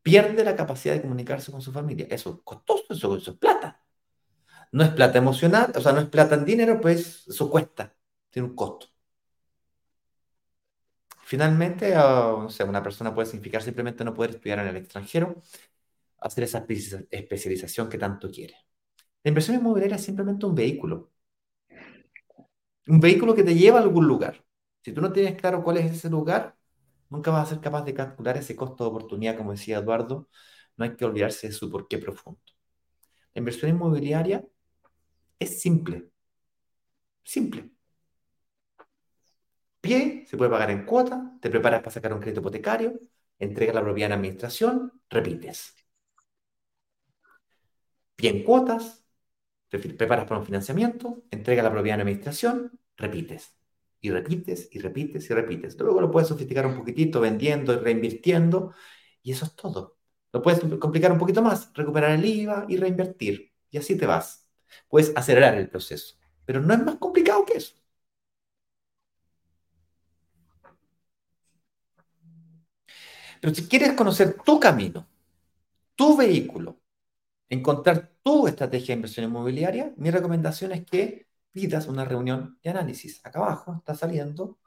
[0.07, 2.07] Pierde la capacidad de comunicarse con su familia.
[2.09, 3.83] Eso es costoso, eso, eso es plata.
[4.71, 7.93] No es plata emocional, o sea, no es plata en dinero, pues eso cuesta,
[8.31, 8.87] tiene un costo.
[11.25, 15.43] Finalmente, ah, sea, una persona puede significar simplemente no poder estudiar en el extranjero,
[16.21, 16.65] hacer esa
[17.11, 18.55] especialización que tanto quiere.
[19.25, 21.13] La inversión inmobiliaria es simplemente un vehículo.
[22.87, 24.45] Un vehículo que te lleva a algún lugar.
[24.85, 26.56] Si tú no tienes claro cuál es ese lugar,
[27.11, 30.29] nunca vas a ser capaz de calcular ese costo de oportunidad, como decía Eduardo.
[30.77, 32.41] No hay que olvidarse de su porqué profundo.
[33.35, 34.45] La inversión inmobiliaria
[35.39, 36.11] es simple.
[37.25, 37.77] Simple
[40.27, 42.99] se puede pagar en cuota, te preparas para sacar un crédito hipotecario,
[43.39, 45.75] entregas la propiedad en administración, repites.
[48.17, 49.05] Pie en cuotas,
[49.69, 53.55] te preparas para un financiamiento, entregas la propiedad en administración, repites.
[54.01, 55.79] Y repites, y repites, y repites.
[55.79, 58.73] Luego lo puedes sofisticar un poquitito, vendiendo y reinvirtiendo,
[59.23, 59.97] y eso es todo.
[60.33, 63.53] Lo puedes complicar un poquito más, recuperar el IVA y reinvertir.
[63.71, 64.49] Y así te vas.
[64.89, 66.17] Puedes acelerar el proceso.
[66.45, 67.75] Pero no es más complicado que eso.
[73.41, 75.09] Pero si quieres conocer tu camino,
[75.95, 76.81] tu vehículo,
[77.49, 81.26] encontrar tu estrategia de inversión inmobiliaria, mi recomendación es que
[81.57, 83.25] pidas una reunión de análisis.
[83.25, 84.59] Acá abajo está saliendo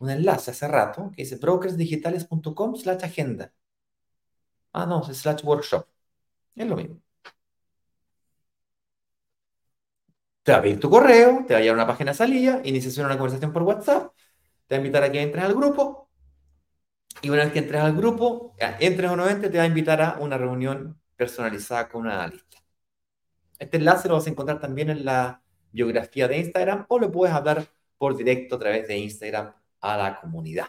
[0.00, 3.52] un enlace hace rato que dice brokersdigitales.com slash agenda.
[4.72, 5.86] Ah, no, es slash workshop.
[6.54, 7.02] Es lo mismo.
[10.42, 13.04] Te va a pedir tu correo, te va a llevar una página de salida, iniciación
[13.04, 14.14] una conversación por WhatsApp,
[14.66, 16.08] te va a invitar a que entres al grupo,
[17.20, 20.00] y una vez que entres al grupo, entres o no entres, te va a invitar
[20.00, 22.56] a una reunión personalizada con un analista.
[23.58, 25.42] Este enlace lo vas a encontrar también en la
[25.72, 27.66] biografía de Instagram o lo puedes hablar
[27.98, 30.68] por directo a través de Instagram a la comunidad.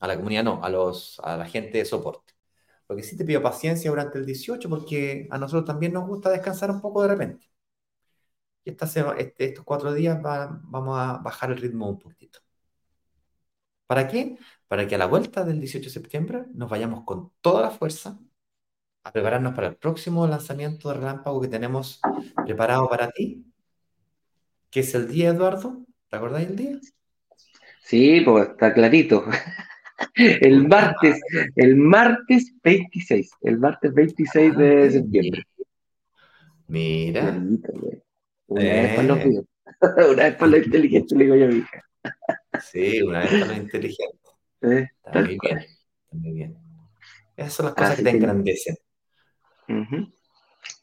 [0.00, 2.34] A la comunidad no, a, los, a la gente de soporte.
[2.88, 6.30] Lo que sí te pido paciencia durante el 18 porque a nosotros también nos gusta
[6.30, 7.50] descansar un poco de repente.
[8.64, 12.40] Y este, estos cuatro días vamos a bajar el ritmo un poquito.
[13.86, 14.36] ¿Para qué?
[14.68, 18.18] Para que a la vuelta del 18 de septiembre nos vayamos con toda la fuerza
[19.04, 22.00] a prepararnos para el próximo lanzamiento de Relámpago que tenemos
[22.44, 23.47] preparado para ti,
[24.70, 25.84] que es el día, Eduardo.
[26.08, 26.80] ¿Te acordáis del día?
[27.82, 29.24] Sí, pues está clarito.
[30.14, 31.20] El martes,
[31.56, 35.42] el martes 26, el martes 26 de ah, septiembre.
[36.68, 37.36] Mira.
[38.46, 39.14] Una vez por lo
[40.12, 41.82] Una vez por lo inteligente le digo yo a mi hija.
[42.60, 44.18] Sí, una vez también inteligente.
[44.60, 46.58] está muy bien, está muy bien.
[47.36, 48.76] Esas son las cosas que te engrandecen.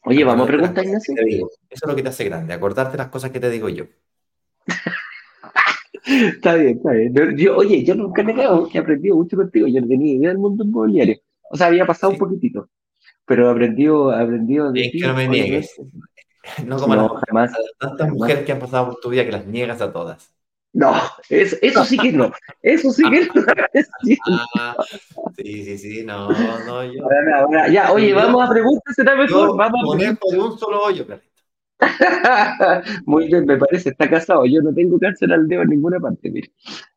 [0.04, 1.14] Oye, vamos a preguntar, Ignacio.
[1.18, 3.86] Eso es lo que te hace grande, acordarte las cosas que te digo yo.
[6.06, 7.36] está bien, está bien.
[7.36, 9.66] Yo, oye, yo nunca quedo que he aprendido mucho contigo.
[9.66, 11.18] Yo no tenía idea del mundo inmobiliario.
[11.50, 12.68] O sea, había pasado un poquitito,
[13.24, 15.00] pero he aprendido, aprendido de ti.
[15.00, 15.74] que no me niegues.
[16.64, 19.48] No como no, las, jamás, tantas mujeres que han pasado por tu vida que las
[19.48, 20.32] niegas a todas.
[20.76, 20.92] No,
[21.30, 22.30] eso sí que no.
[22.60, 23.44] Eso sí que no.
[24.58, 24.76] Ah,
[25.34, 27.02] sí, sí, sí, no, no, yo.
[27.70, 29.56] ya, oye, vamos a preguntas, será mejor.
[29.56, 31.32] vamos a poner por un solo hoyo, perrito.
[33.06, 34.44] Muy bien, me parece, está casado.
[34.44, 36.50] Yo no tengo cáncer al dedo en ninguna parte, mire.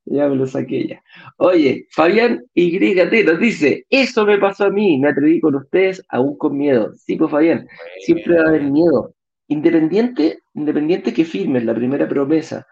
[0.04, 1.04] Ya me lo saqué ya.
[1.38, 6.38] Oye, Fabián YT nos dice, eso me pasó a mí, me atreví con ustedes, aún
[6.38, 6.92] con miedo.
[6.98, 7.66] Sí, pues Fabián,
[8.02, 9.16] siempre va a haber miedo.
[9.48, 12.68] Independiente, independiente que firmes la primera promesa,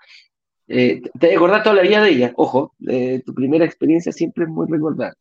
[0.68, 4.50] eh, te acordás toda la vida de ella, ojo, eh, tu primera experiencia siempre es
[4.50, 5.14] muy recordada.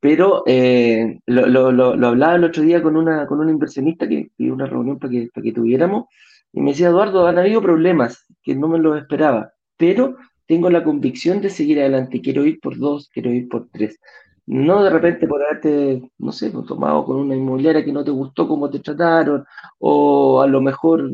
[0.00, 4.66] Pero eh, lo, hablaba el otro día con una, con una inversionista que pidió una
[4.66, 6.06] reunión para que, para que tuviéramos,
[6.52, 10.84] y me decía, Eduardo, han habido problemas que no me los esperaba, pero tengo la
[10.84, 13.98] convicción de seguir adelante, quiero ir por dos, quiero ir por tres.
[14.46, 18.10] No de repente por haberte, no sé, pues, tomado con una inmobiliaria que no te
[18.10, 19.44] gustó cómo te trataron,
[19.78, 21.10] o a lo mejor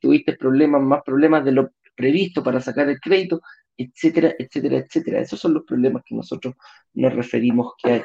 [0.00, 3.40] tuviste problemas, más problemas de lo previsto para sacar el crédito,
[3.76, 5.20] etcétera, etcétera, etcétera.
[5.20, 6.54] Esos son los problemas que nosotros
[6.94, 8.02] nos referimos que hay.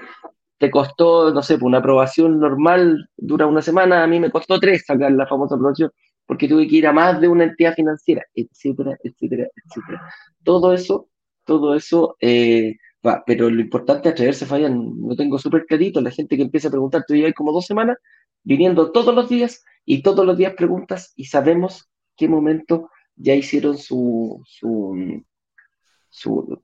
[0.58, 4.60] Te costó, no sé, pues, una aprobación normal dura una semana, a mí me costó
[4.60, 5.92] tres sacar la famosa aprobación,
[6.26, 10.02] porque tuve que ir a más de una entidad financiera, etcétera, etcétera, etcétera.
[10.44, 11.10] Todo eso,
[11.46, 16.12] todo eso eh, va, pero lo importante es atreverse, fallan, lo tengo súper clarito, la
[16.12, 17.98] gente que empieza a preguntar, tú llevas como dos semanas
[18.44, 23.78] viniendo todos los días y todos los días preguntas y sabemos qué momento ya hicieron
[23.78, 25.24] su, su,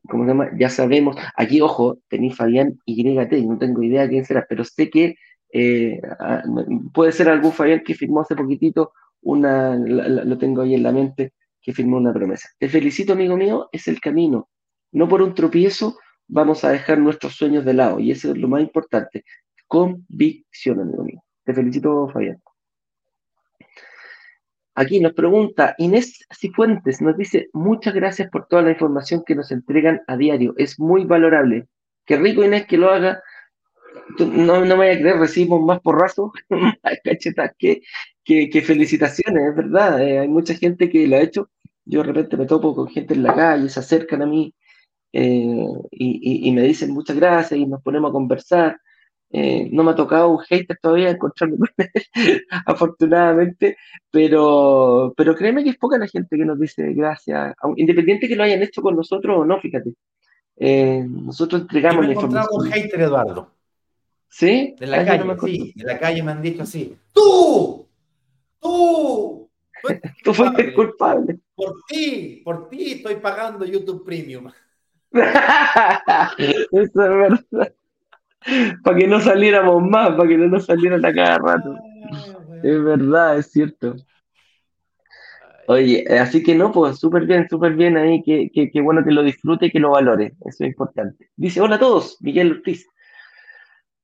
[0.07, 0.49] ¿cómo se llama?
[0.57, 5.15] Ya sabemos, aquí, ojo, tenéis Fabián YT, no tengo idea quién será, pero sé que
[5.51, 6.43] eh, ah,
[6.93, 11.33] puede ser algún Fabián que firmó hace poquitito una, lo tengo ahí en la mente,
[11.61, 12.49] que firmó una promesa.
[12.57, 14.49] Te felicito, amigo mío, es el camino.
[14.91, 15.97] No por un tropiezo
[16.27, 19.25] vamos a dejar nuestros sueños de lado, y eso es lo más importante.
[19.67, 21.23] Convicción, amigo mío.
[21.43, 22.41] Te felicito, Fabián.
[24.79, 29.51] Aquí nos pregunta Inés Cifuentes, nos dice, muchas gracias por toda la información que nos
[29.51, 31.67] entregan a diario, es muy valorable.
[32.05, 33.21] Qué rico Inés que lo haga.
[34.19, 36.31] No, no me voy a creer, recibimos más porrazo,
[37.03, 40.01] cachetas, que, felicitaciones, es verdad.
[40.01, 41.49] Eh, hay mucha gente que lo ha hecho.
[41.83, 44.55] Yo de repente me topo con gente en la calle, se acercan a mí
[45.11, 48.79] eh, y, y, me dicen muchas gracias y nos ponemos a conversar.
[49.31, 51.91] Eh, no me ha tocado un hater todavía encontrarme con él,
[52.65, 53.77] afortunadamente,
[54.09, 58.43] pero, pero créeme que es poca la gente que nos dice gracias, independiente que lo
[58.43, 59.93] hayan hecho con nosotros o no, fíjate.
[60.55, 62.47] Eh, nosotros entregamos la información.
[62.51, 63.51] un hater, Eduardo.
[64.27, 64.75] ¿Sí?
[64.79, 67.87] En la calle, sí, en la calle me han dicho así, ¡tú!
[68.59, 69.49] ¡tú!
[70.23, 71.39] Tú fuiste culpable.
[71.55, 74.51] Por ti, por ti estoy pagando YouTube Premium.
[75.11, 77.73] Eso es verdad
[78.83, 81.75] para que no saliéramos más, para que no nos salieran a cada rato.
[82.63, 83.95] Es verdad, es cierto.
[85.67, 89.21] Oye, así que no, pues súper bien, súper bien ahí, que, que, bueno que lo
[89.21, 91.29] disfrute y que lo valore, eso es importante.
[91.35, 92.87] Dice, hola a todos, Miguel Ortiz.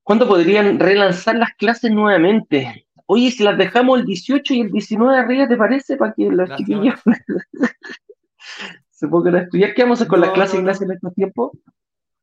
[0.03, 2.85] ¿Cuándo podrían relanzar las clases nuevamente?
[3.07, 5.97] Oye, si las dejamos el 18 y el 19 arriba, ¿te parece?
[5.97, 6.99] Para que los chiquillos
[8.91, 9.73] se pongan a estudiar.
[9.73, 11.51] ¿Qué vamos a hacer con las clases, no, en estos tiempos?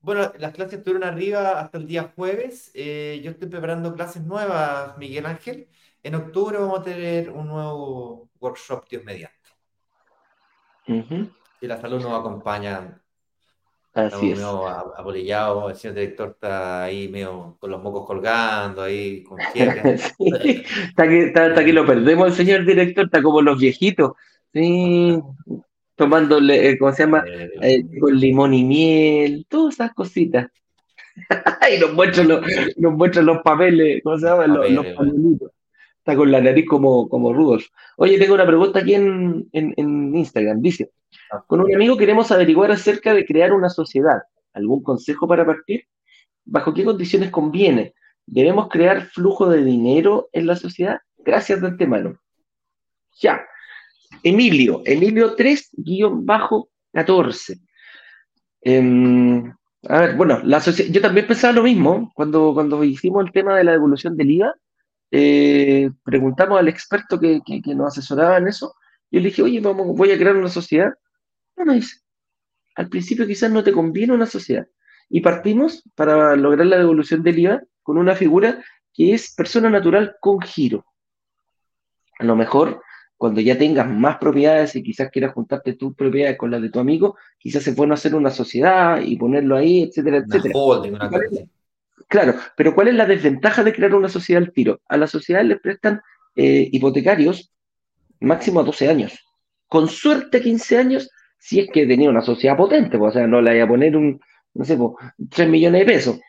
[0.02, 2.72] Bueno, las clases estuvieron arriba hasta el día jueves.
[2.74, 5.68] Eh, yo estoy preparando clases nuevas, Miguel Ángel.
[6.02, 9.36] En octubre vamos a tener un nuevo workshop, Dios mediante.
[11.60, 13.00] Y las alumnos nos acompañan.
[13.94, 14.42] Así es.
[14.42, 19.94] apolillado, el señor director está ahí medio con los mocos colgando, ahí con fiebre.
[20.18, 24.12] está, que, está, que lo perdemos el señor director, está como los viejitos.
[24.52, 25.22] Sí,
[26.02, 27.24] tomándole, eh, ¿cómo se llama?
[27.26, 30.48] Eh, con limón y miel, todas esas cositas.
[31.76, 32.40] y nos muestran los,
[32.76, 34.48] nos muestran los papeles, ¿cómo se llama?
[34.48, 34.86] Los, los
[35.98, 37.66] Está con la nariz como, como Rudolf.
[37.96, 40.60] Oye, tengo una pregunta aquí en, en, Instagram.
[40.60, 40.90] Dice,
[41.30, 41.44] ah.
[41.46, 44.22] con un amigo queremos averiguar acerca de crear una sociedad.
[44.52, 45.86] ¿Algún consejo para partir?
[46.44, 47.94] ¿Bajo qué condiciones conviene?
[48.26, 50.98] ¿Debemos crear flujo de dinero en la sociedad?
[51.18, 52.18] Gracias de antemano.
[53.20, 53.46] Ya.
[54.22, 57.60] Emilio, Emilio 3-14.
[58.60, 59.52] Em,
[59.88, 63.64] a ver, bueno, la yo también pensaba lo mismo cuando, cuando hicimos el tema de
[63.64, 64.54] la devolución del IVA.
[65.10, 67.42] Eh, preguntamos al experto que,
[67.74, 68.74] nos asesoraba en eso.
[69.10, 70.92] Yo le dije, oye, vamos, voy a crear una sociedad.
[71.56, 72.00] No me dice,
[72.76, 74.66] al principio quizás no te conviene una sociedad.
[75.08, 78.62] Y partimos para lograr la devolución del IVA con una figura
[78.94, 80.86] que es persona natural con giro.
[82.18, 82.82] A lo mejor
[83.22, 86.80] cuando ya tengas más propiedades y quizás quieras juntarte tus propiedades con las de tu
[86.80, 90.52] amigo, quizás se puede hacer una sociedad y ponerlo ahí, etcétera, etcétera.
[92.08, 94.80] claro, pero ¿cuál es la desventaja de crear una sociedad al tiro?
[94.88, 96.00] A la sociedad le prestan
[96.34, 97.52] eh, hipotecarios
[98.18, 99.24] máximo a 12 años.
[99.68, 101.08] Con suerte 15 años
[101.38, 103.96] si es que tenía una sociedad potente, pues, o sea, no le vaya a poner
[103.96, 104.20] un,
[104.54, 104.94] no sé, pues,
[105.30, 106.20] 3 millones de pesos.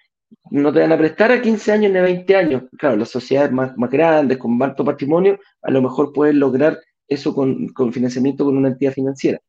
[0.51, 2.63] No te van a prestar a 15 años ni a 20 años.
[2.77, 7.33] Claro, las sociedades más, más grandes, con alto patrimonio, a lo mejor pueden lograr eso
[7.33, 9.39] con, con financiamiento con una entidad financiera.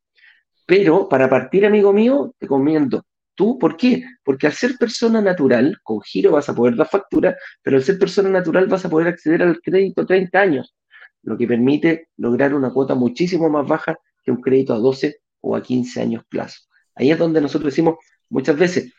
[0.65, 3.03] Pero para partir, amigo mío, te comiendo.
[3.35, 4.03] ¿Tú por qué?
[4.23, 7.99] Porque al ser persona natural, con giro vas a poder dar factura, pero al ser
[7.99, 10.73] persona natural vas a poder acceder al crédito 30 años,
[11.23, 15.55] lo que permite lograr una cuota muchísimo más baja que un crédito a 12 o
[15.55, 16.61] a 15 años plazo.
[16.95, 17.95] Ahí es donde nosotros decimos
[18.29, 18.93] muchas veces,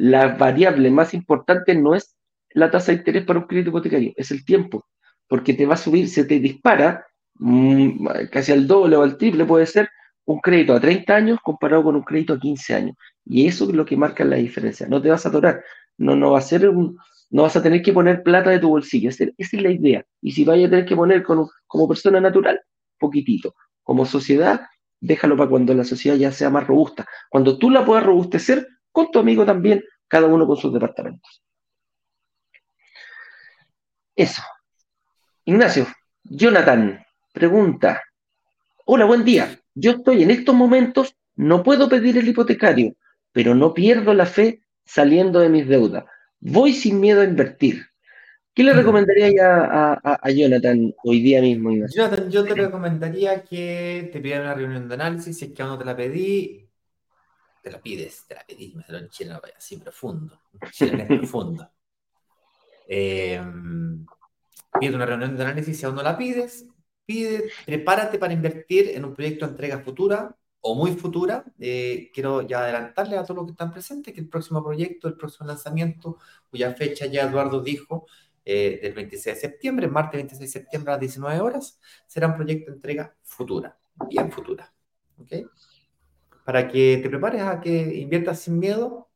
[0.00, 2.16] la variable más importante no es
[2.54, 4.86] la tasa de interés para un crédito hipotecario, es el tiempo,
[5.28, 9.44] porque te va a subir, se te dispara mmm, casi al doble o al triple
[9.44, 9.90] puede ser
[10.24, 12.96] un crédito a 30 años comparado con un crédito a 15 años.
[13.26, 14.86] Y eso es lo que marca la diferencia.
[14.88, 15.62] No te vas a atorar,
[15.98, 16.96] no, no va a ser un,
[17.28, 19.10] no vas a tener que poner plata de tu bolsillo.
[19.10, 20.04] Esa, es la idea.
[20.22, 22.58] Y si vayas a tener que poner como persona natural,
[22.98, 23.54] poquitito.
[23.82, 24.62] Como sociedad,
[24.98, 27.06] déjalo para cuando la sociedad ya sea más robusta.
[27.28, 28.66] Cuando tú la puedas robustecer,
[29.00, 31.42] con tu amigo también, cada uno con sus departamentos.
[34.14, 34.42] Eso.
[35.46, 35.86] Ignacio,
[36.24, 38.02] Jonathan, pregunta.
[38.84, 39.58] Hola, buen día.
[39.74, 42.94] Yo estoy en estos momentos, no puedo pedir el hipotecario,
[43.32, 46.04] pero no pierdo la fe saliendo de mis deudas.
[46.40, 47.86] Voy sin miedo a invertir.
[48.52, 51.70] ¿Qué le recomendaría a, a, Jonathan hoy día mismo?
[51.94, 55.38] Jonathan, yo te recomendaría que te pidan una reunión de análisis.
[55.38, 56.69] Si es que aún no te la pedí,
[57.62, 60.40] te la pides, te la pedís, me salió en chileno, así profundo.
[60.70, 61.70] Chileno es profundo.
[62.92, 63.40] Eh,
[64.80, 66.66] pide una reunión de análisis si aún no la pides
[67.10, 71.44] pide, prepárate para invertir en un proyecto de entrega futura o muy futura.
[71.58, 75.16] Eh, quiero ya adelantarle a todos los que están presentes que el próximo proyecto, el
[75.16, 76.18] próximo lanzamiento,
[76.50, 78.06] cuya fecha ya Eduardo dijo,
[78.44, 82.36] eh, del 26 de septiembre, martes 26 de septiembre a las 19 horas, será un
[82.36, 83.76] proyecto de entrega futura,
[84.08, 84.72] bien futura.
[85.18, 85.32] ¿Ok?
[86.50, 89.08] Para que te prepares a que inviertas sin miedo,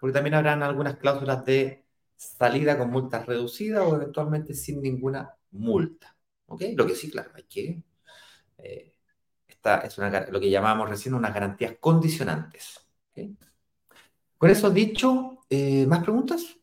[0.00, 1.84] porque también habrán algunas cláusulas de
[2.16, 6.16] salida con multas reducidas o eventualmente sin ninguna multa.
[6.48, 7.80] Lo que sí, claro, hay que...
[8.58, 8.92] Eh,
[9.46, 9.96] esta es
[10.32, 12.84] lo que llamamos recién unas garantías condicionantes.
[14.36, 16.56] Con eso dicho, eh, ¿más preguntas?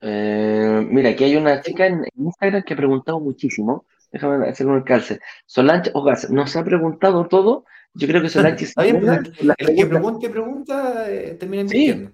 [0.00, 3.84] Eh, mira, aquí hay una chica en Instagram que ha preguntado muchísimo.
[4.12, 5.18] Déjame hacer un alcance.
[5.44, 7.64] Solange Ogas nos ha preguntado todo.
[7.94, 11.06] Yo creo que Solange Está bien, pues, el, que pregunte, pregunta,
[11.38, 12.08] termina sí,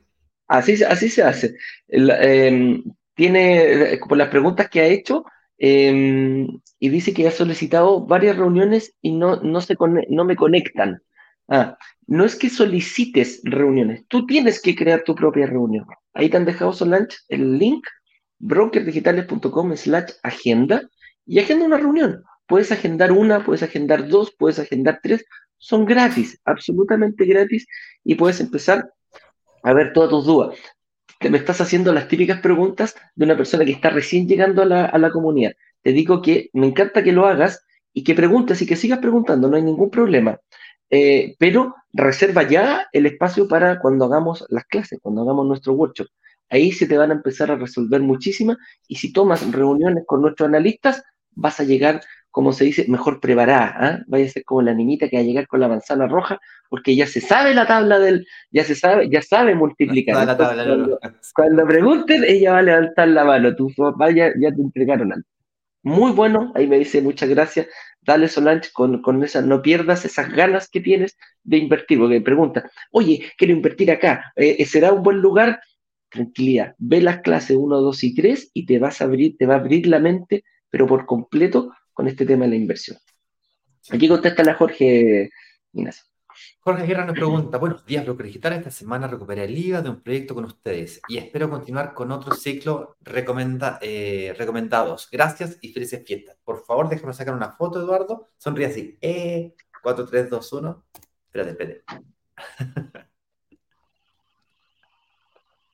[0.48, 1.54] así, así se hace.
[1.88, 2.82] Em,
[3.14, 5.24] tiene, por las preguntas que ha hecho,
[5.58, 9.76] Em, y dice que ha solicitado varias reuniones y no, no, se
[10.08, 11.02] no me conectan.
[11.48, 11.76] Ah,
[12.06, 15.86] no es que solicites reuniones, tú tienes que crear tu propia reunión.
[16.14, 17.84] Ahí te han dejado Solange el link,
[18.38, 20.82] brokerdigitales.com slash agenda
[21.26, 22.22] y agenda una reunión.
[22.46, 25.24] Puedes agendar una, puedes agendar dos, puedes agendar tres.
[25.58, 27.66] Son gratis, absolutamente gratis
[28.04, 28.90] y puedes empezar
[29.62, 30.58] a ver todas tus dudas
[31.18, 34.66] te me estás haciendo las típicas preguntas de una persona que está recién llegando a
[34.66, 35.52] la, comunidad.
[35.82, 39.48] Te digo que me encanta que lo hagas y que preguntes y que sigas preguntando,
[39.48, 40.38] no hay ningún problema.
[40.90, 46.06] Eh, pero reserva ya el espacio para cuando hagamos las clases, cuando hagamos nuestro workshop.
[46.50, 48.56] Ahí se te van a empezar a resolver muchísimas
[48.86, 51.02] y si tomas reuniones con nuestros analistas,
[51.32, 52.00] vas a llegar
[52.38, 53.74] como se dice, mejor preparada.
[53.80, 53.98] ¿ah?
[54.06, 56.94] Vaya a ser como la niñita que va a llegar con la manzana roja, porque
[56.94, 60.14] ya se sabe la tabla del, ya se sabe, ya sabe multiplicar.
[61.34, 65.28] cuando, pregunten, ella va a levantar la mano, tu papá ya, te entregaron antes.
[65.82, 67.66] Muy bueno, ahí me dice muchas gracias.
[68.02, 72.24] Dale Solange con, con esas, no pierdas esas ganas que tienes de invertir, porque me
[72.24, 75.58] pregunta, oye, quiero invertir acá, eh, ¿será un buen lugar?
[76.08, 79.54] Tranquilidad, ve las clases 1, 2 y 3 y te vas a abrir, te va
[79.54, 82.96] a abrir la mente, pero por completo, con este tema de la inversión.
[83.90, 85.30] Aquí contesta la Jorge
[85.72, 86.04] Ignacio.
[86.60, 88.52] Jorge Guerra nos pregunta, buenos días, Bloque Digital.
[88.52, 92.36] Esta semana recuperé el IVA de un proyecto con ustedes y espero continuar con otro
[92.36, 95.08] ciclo recomenda, eh, recomendados.
[95.10, 96.36] Gracias y felices fiestas.
[96.44, 98.28] Por favor, déjame sacar una foto, Eduardo.
[98.36, 98.96] Sonríe así.
[99.00, 100.86] Eh, 4, 3, 2, 1.
[101.26, 101.84] Espérate, espérate.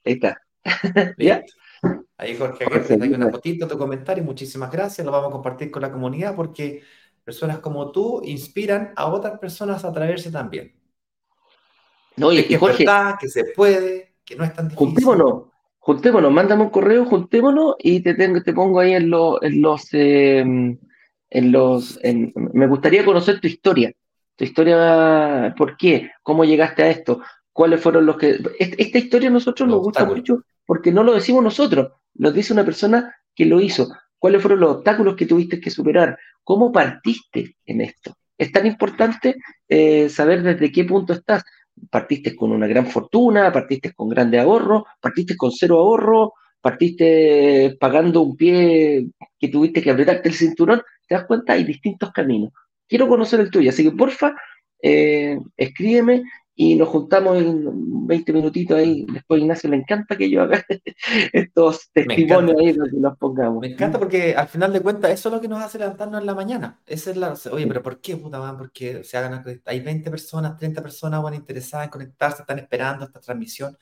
[0.06, 0.40] Ahí está.
[1.18, 1.44] ¿Ya?
[2.16, 5.82] Ahí Jorge Aguirre te una fotito, tu comentario, muchísimas gracias, lo vamos a compartir con
[5.82, 6.82] la comunidad porque
[7.24, 10.72] personas como tú inspiran a otras personas a atreverse también.
[12.16, 12.87] No, y, que Jorge,
[13.20, 14.87] que se puede, que no es tan difícil.
[14.87, 15.45] Juntémonos,
[15.78, 19.12] juntémonos, mándame un correo, juntémonos y te, tengo, te pongo ahí en,
[19.43, 19.89] en los...
[19.93, 20.78] Em,
[21.30, 23.93] en los me gustaría conocer tu historia.
[24.37, 26.12] Tu historia, ¿por qué?
[26.22, 27.22] ¿Cómo llegaste a esto?
[27.53, 28.39] ¿Cuáles fueron los que...
[28.59, 32.64] Esta historia a nosotros nos gusta mucho porque no lo decimos nosotros, lo dice una
[32.64, 33.88] persona que lo hizo.
[34.18, 36.18] ¿Cuáles fueron los obstáculos que tuviste que superar?
[36.42, 38.14] ¿Cómo partiste en esto?
[38.38, 39.36] es tan importante
[39.68, 41.44] eh, saber desde qué punto estás.
[41.90, 48.22] Partiste con una gran fortuna, partiste con grande ahorro, partiste con cero ahorro, partiste pagando
[48.22, 49.08] un pie
[49.38, 52.52] que tuviste que apretarte el cinturón, te das cuenta, hay distintos caminos.
[52.88, 54.34] Quiero conocer el tuyo, así que porfa,
[54.80, 56.22] eh, escríbeme
[56.57, 59.05] y nos juntamos en 20 minutitos ahí.
[59.12, 60.64] Después Ignacio le encanta que yo haga
[61.32, 63.61] estos testimonios ahí donde los pongamos.
[63.61, 66.26] Me encanta porque al final de cuentas eso es lo que nos hace levantarnos en
[66.26, 66.80] la mañana.
[66.86, 68.57] Esa es la, oye, pero ¿por qué, puta man?
[68.57, 73.20] Porque se hagan, hay 20 personas, 30 personas van interesadas en conectarse, están esperando esta
[73.20, 73.76] transmisión,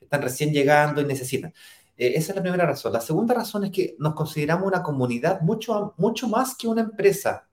[0.00, 1.52] están recién llegando y necesitan.
[1.96, 2.92] Eh, esa es la primera razón.
[2.92, 7.48] La segunda razón es que nos consideramos una comunidad mucho, mucho más que una empresa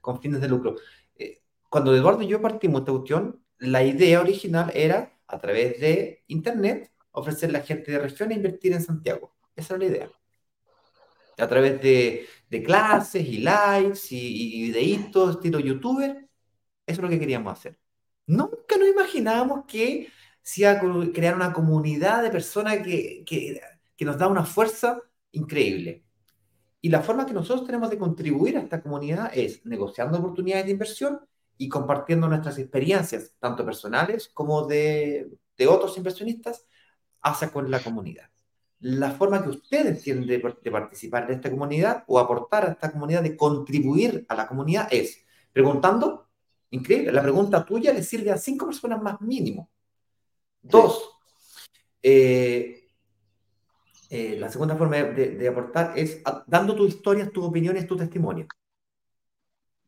[0.00, 0.76] con fines de lucro.
[1.16, 6.24] Eh, cuando Eduardo y yo partimos de cuestión, la idea original era, a través de
[6.28, 9.34] Internet, ofrecerle a la gente de región a invertir en Santiago.
[9.54, 10.10] Esa era la idea.
[11.38, 12.26] A través de,
[12.64, 16.28] clases y lives y, y videitos estilo youtuber,
[16.86, 17.78] eso es lo que queríamos hacer.
[18.26, 20.08] Nunca nos imaginábamos que
[20.42, 20.80] se iba
[21.12, 23.60] crear una comunidad de personas que, que,
[23.96, 25.00] que nos da una fuerza
[25.32, 26.04] increíble.
[26.80, 30.72] Y la forma que nosotros tenemos de contribuir a esta comunidad es negociando oportunidades de
[30.72, 31.20] inversión
[31.58, 36.66] y compartiendo nuestras experiencias, tanto personales como de, de otros inversionistas,
[37.22, 38.30] hacia con la comunidad.
[38.80, 42.92] La forma que ustedes tienen de, de, participar en esta comunidad o aportar a esta
[42.92, 46.28] comunidad, de contribuir a la comunidad, es preguntando,
[46.70, 49.70] increíble, la pregunta tuya le sirve a cinco personas más mínimo.
[50.60, 51.10] Dos,
[52.02, 52.90] eh,
[54.10, 57.96] eh, la segunda forma de, de aportar es a, dando tus historias, tus opiniones, tu
[57.96, 58.46] testimonio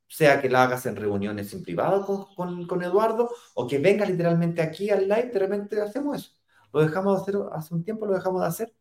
[0.08, 2.04] sea que la hagas en reuniones en privado
[2.34, 6.32] con, con, Eduardo o que venga literalmente aquí al live, de repente hacemos eso.
[6.72, 8.74] Lo dejamos de hacer hace un tiempo, lo dejamos de hacer.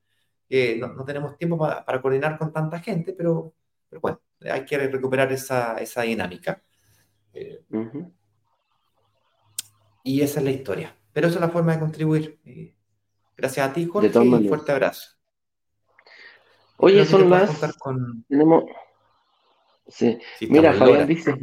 [0.49, 3.53] Eh, no, no, tenemos tiempo para, para, coordinar con tanta gente, pero,
[3.89, 6.61] pero, bueno, hay que recuperar esa, esa dinámica.
[7.33, 8.13] Eh, uh -huh.
[10.03, 10.95] Y esa es la historia.
[11.11, 12.39] Pero esa es la forma de contribuir.
[12.45, 12.73] Eh,
[13.35, 15.17] gracias a ti, Jorge, y un fuerte abrazo.
[16.77, 17.75] Oye, son las...
[17.79, 18.23] Con...
[18.29, 18.63] Tenemos
[19.87, 20.17] Sí.
[20.49, 21.33] Mira, Fabián dice,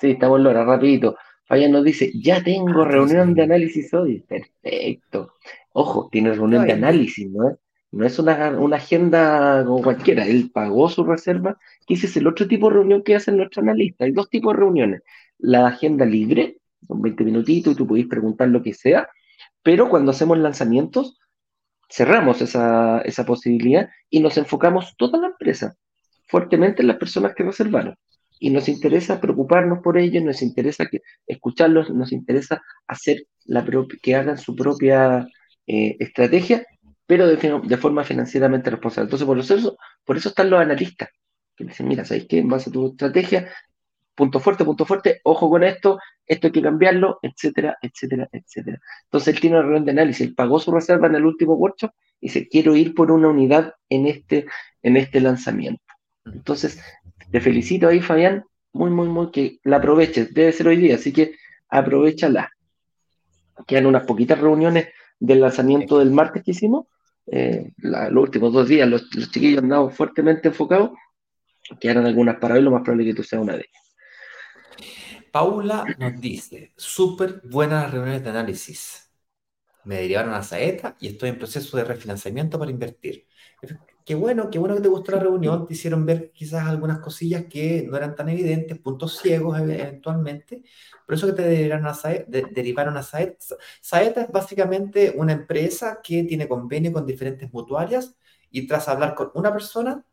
[0.00, 1.16] sí, estamos Lora, rapidito.
[1.44, 4.20] Fabián nos dice, ya tengo ah, reunión de análisis hoy.
[4.20, 5.34] Perfecto.
[5.72, 7.58] Ojo, tiene reunión de análisis, ¿no?
[7.92, 10.26] No es una, una, agenda como cualquiera.
[10.26, 13.62] Él pagó su reserva, que ese es el otro tipo de reunión que hace nuestro
[13.62, 14.04] analista.
[14.04, 15.02] Hay dos tipos de reuniones.
[15.38, 19.08] La agenda libre, son 20 minutitos y tú podés preguntar lo que sea,
[19.62, 21.18] pero cuando hacemos lanzamientos,
[21.88, 25.76] cerramos esa, esa posibilidad y nos enfocamos toda la empresa
[26.26, 27.96] fuertemente en las personas que reservaron.
[28.38, 30.88] Y nos interesa preocuparnos por ellos, nos interesa
[31.26, 33.64] escucharlos, nos interesa hacer la
[34.02, 35.26] que hagan su propia
[35.66, 36.66] eh, estrategia,
[37.06, 39.06] pero de, forma financieramente responsable.
[39.06, 41.08] Entonces, por eso, por eso están los analistas,
[41.56, 42.38] que dicen, mira, ¿sabéis qué?
[42.38, 43.50] En base a tu estrategia,
[44.14, 48.80] punto fuerte, punto fuerte, ojo con esto, esto hay que cambiarlo, etcétera, etcétera, etcétera.
[49.04, 51.92] Entonces él tiene una reunión de análisis, él pagó su reserva en el último workshop
[52.20, 54.46] y dice, quiero ir por una unidad en este,
[54.82, 55.82] en este lanzamiento.
[56.26, 56.80] Entonces,
[57.30, 61.12] te felicito ahí, Fabián, muy, muy, muy, que la aproveches, debe ser hoy día, así
[61.12, 61.34] que
[61.68, 62.50] aprovechala.
[63.66, 66.86] Quedan unas poquitas reuniones del lanzamiento del martes que hicimos,
[67.28, 70.90] eh, los últimos dos días los, los chiquillos han dado fuertemente enfocados,
[71.80, 73.86] quedaron algunas para hoy, lo más probable que tú seas una de ellas.
[75.32, 79.10] Paula nos dice, súper buenas reuniones de análisis.
[79.84, 83.26] Me derivaron a Saeta y estoy en proceso de refinanciamiento para invertir
[84.06, 87.46] qué bueno, qué bueno que te gustó la reunión, te hicieron ver quizás algunas cosillas
[87.46, 90.62] que no eran tan evidentes, puntos ciegos eventualmente,
[91.04, 92.24] por eso que te derivaron a Saeta.
[92.28, 93.56] De, derivaron a Saeta.
[93.80, 98.16] Saeta es básicamente una empresa que tiene convenio con diferentes mutuarias
[98.50, 100.04] y tras hablar con una persona,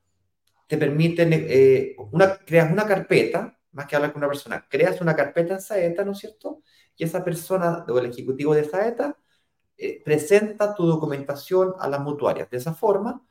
[0.67, 5.15] te permiten, eh, una, creas una carpeta, más que hablar con una persona, creas una
[5.15, 6.63] carpeta en Saeta, ¿no es cierto?
[6.97, 9.17] Y esa persona o el ejecutivo de Saeta
[9.77, 12.49] eh, presenta tu documentación a las mutuarias.
[12.49, 13.23] De esa forma,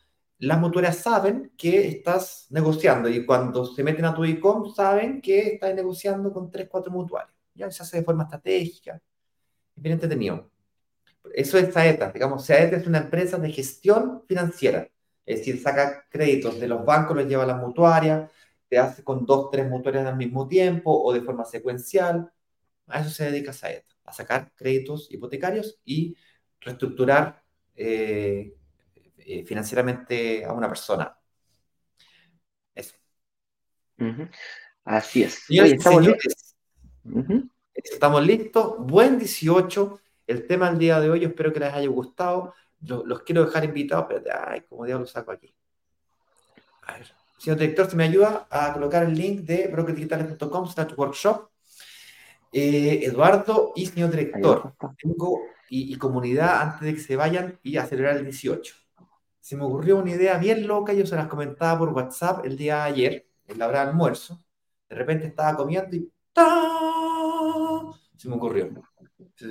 [0.43, 5.55] las mutuarias saben que estás negociando y cuando se meten a tu ICOM saben que
[5.55, 7.37] estás negociando con 3, 4 mutuarios.
[7.55, 9.01] Ya se hace de forma estratégica.
[9.77, 10.51] Es bien entretenido.
[11.33, 12.11] Eso es Saeta.
[12.11, 14.89] Digamos, Saeta es una empresa de gestión financiera.
[15.25, 18.29] Es decir, saca créditos de los bancos, los lleva a las mutuarias,
[18.69, 22.33] te hace con dos, tres mutuarias al mismo tiempo o de forma secuencial.
[22.89, 26.17] A eso se dedica Saeta, a sacar créditos hipotecarios y
[26.61, 27.45] reestructurar
[27.77, 28.57] eh,
[29.27, 31.17] eh, financieramente a una persona.
[32.75, 32.95] Eso.
[33.99, 34.31] Uh -huh.
[34.85, 35.35] Así es.
[35.47, 36.57] Señores, estamos, señores, listos.
[37.05, 37.51] Uh -huh.
[37.75, 38.75] estamos listos.
[38.79, 40.01] Buen 18.
[40.27, 42.55] El tema del día de hoy, espero que les haya gustado.
[42.81, 45.55] Los, los quiero dejar invitados, pero ay, como diablos saco aquí.
[46.83, 47.23] A ver.
[47.43, 51.51] Señor director, si me ayuda a colocar el link de brokerdigitales.com workshop
[52.53, 57.87] Eh, Eduardo y señor director, tengo y, comunidad antes de que se vayan y a
[57.87, 58.75] celebrar el 18.
[59.43, 62.77] Se me ocurrió una idea bien loca, yo se las comentaba por WhatsApp el día
[62.77, 64.43] de ayer, en la hora de almuerzo.
[64.89, 66.11] De repente estaba comiendo y
[68.17, 68.71] se me ocurrió.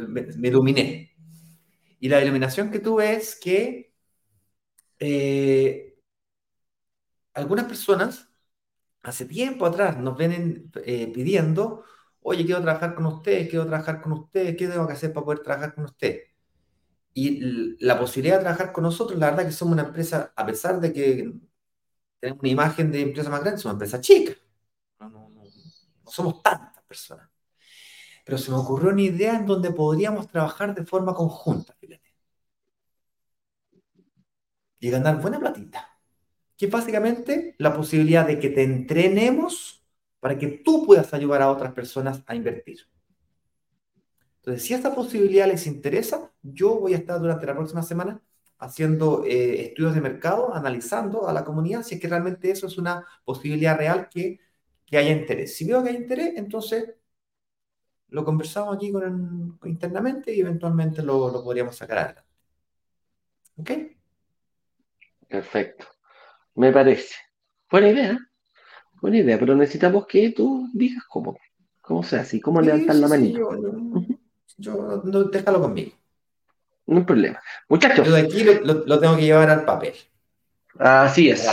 [0.08, 1.14] Me, me, iluminé.
[2.00, 3.94] Y la iluminación que tuve es que
[4.98, 6.00] eh,
[7.34, 8.30] algunas personas
[9.04, 11.84] hace tiempo atrás nos vienen eh, pidiendo
[12.22, 15.40] oye, quiero trabajar con usted, quiero trabajar con usted, ¿qué tengo que hacer para poder
[15.40, 16.22] trabajar con usted?
[17.14, 20.80] Y la posibilidad de trabajar con nosotros, la verdad que somos una empresa, a pesar
[20.80, 21.34] de que
[22.20, 24.34] tenemos una imagen de empresa más grande, somos una empresa chica.
[25.00, 25.30] No,
[26.08, 27.30] somos tantas personas.
[28.26, 32.14] Pero se me ocurrió una idea en donde podríamos trabajar de forma conjunta, fíjate.
[34.80, 35.90] Y ganar buena platita.
[36.58, 39.86] Que básicamente la posibilidad de que te entrenemos
[40.20, 42.91] para que tú puedas ayudar a otras personas a invertir.
[44.42, 48.20] Entonces, si esta posibilidad les interesa, yo voy a estar durante la próxima semana
[48.58, 52.78] haciendo eh, estudios de mercado, analizando a la comunidad si es que realmente eso es
[52.78, 54.40] una posibilidad real que,
[54.86, 55.56] que haya interés.
[55.56, 56.96] Si veo que hay interés, entonces
[58.10, 62.30] lo conversamos aquí con internamente y eventualmente lo, lo podríamos sacar adelante.
[63.58, 63.72] ¿Ok?
[65.28, 65.86] Perfecto.
[66.56, 67.16] Me parece.
[67.70, 68.20] Buena idea.
[69.02, 71.38] Buena idea, pero necesitamos que tú digas cómo,
[71.80, 73.40] cómo se hace cómo levantar la manita.
[73.40, 73.50] yo,
[74.62, 75.92] no, déjalo conmigo.
[76.88, 77.40] No hay problema.
[77.70, 78.06] Muchachos.
[78.06, 79.94] Yo de aquí lo, tengo que llevar al papel.
[80.78, 81.48] Así es.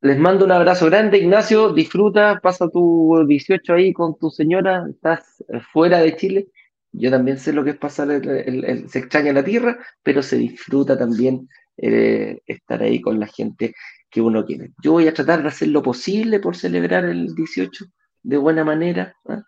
[0.00, 1.72] Les mando, un abrazo grande, Ignacio.
[1.72, 4.86] Disfruta, pasa tu 18 ahí con tu señora.
[4.88, 6.48] Estás eh, fuera de Chile.
[6.92, 10.96] Yo también sé lo que es pasar, el, se extraña la tierra, pero se disfruta
[10.96, 13.74] también eh, estar ahí con la gente
[14.08, 14.72] que uno quiere.
[14.82, 17.84] Yo voy a tratar de hacer lo posible por celebrar el 18
[18.22, 19.14] de buena manera.
[19.28, 19.42] ¿ah?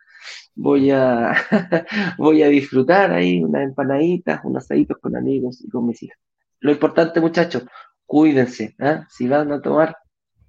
[0.54, 1.34] Voy, a,
[2.18, 6.18] voy a disfrutar ahí unas empanaditas, unos asaditos con amigos y con mis hijas.
[6.60, 7.64] Lo importante, muchachos,
[8.06, 8.74] cuídense.
[8.80, 9.06] ¿ah?
[9.08, 9.96] Si van a tomar,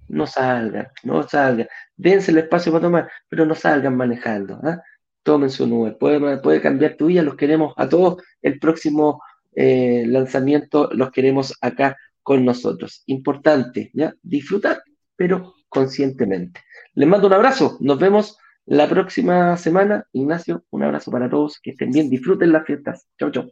[0.08, 1.68] no salgan, no salgan.
[1.96, 4.60] Dense el espacio para tomar, pero no salgan manejando.
[4.64, 4.82] ¿ah?
[5.22, 5.92] Tomen su nube.
[5.92, 7.22] Puede, puede cambiar tu vida.
[7.22, 8.22] Los queremos a todos.
[8.42, 9.22] El próximo
[9.54, 13.02] eh, lanzamiento los queremos acá con nosotros.
[13.06, 14.14] Importante, ¿ya?
[14.22, 14.82] Disfrutar,
[15.16, 16.60] pero conscientemente.
[16.94, 17.76] Les mando un abrazo.
[17.80, 18.36] Nos vemos
[18.70, 20.06] la próxima semana.
[20.12, 21.58] Ignacio, un abrazo para todos.
[21.60, 22.08] Que estén bien.
[22.08, 23.08] Disfruten las fiestas.
[23.18, 23.50] Chau, chau.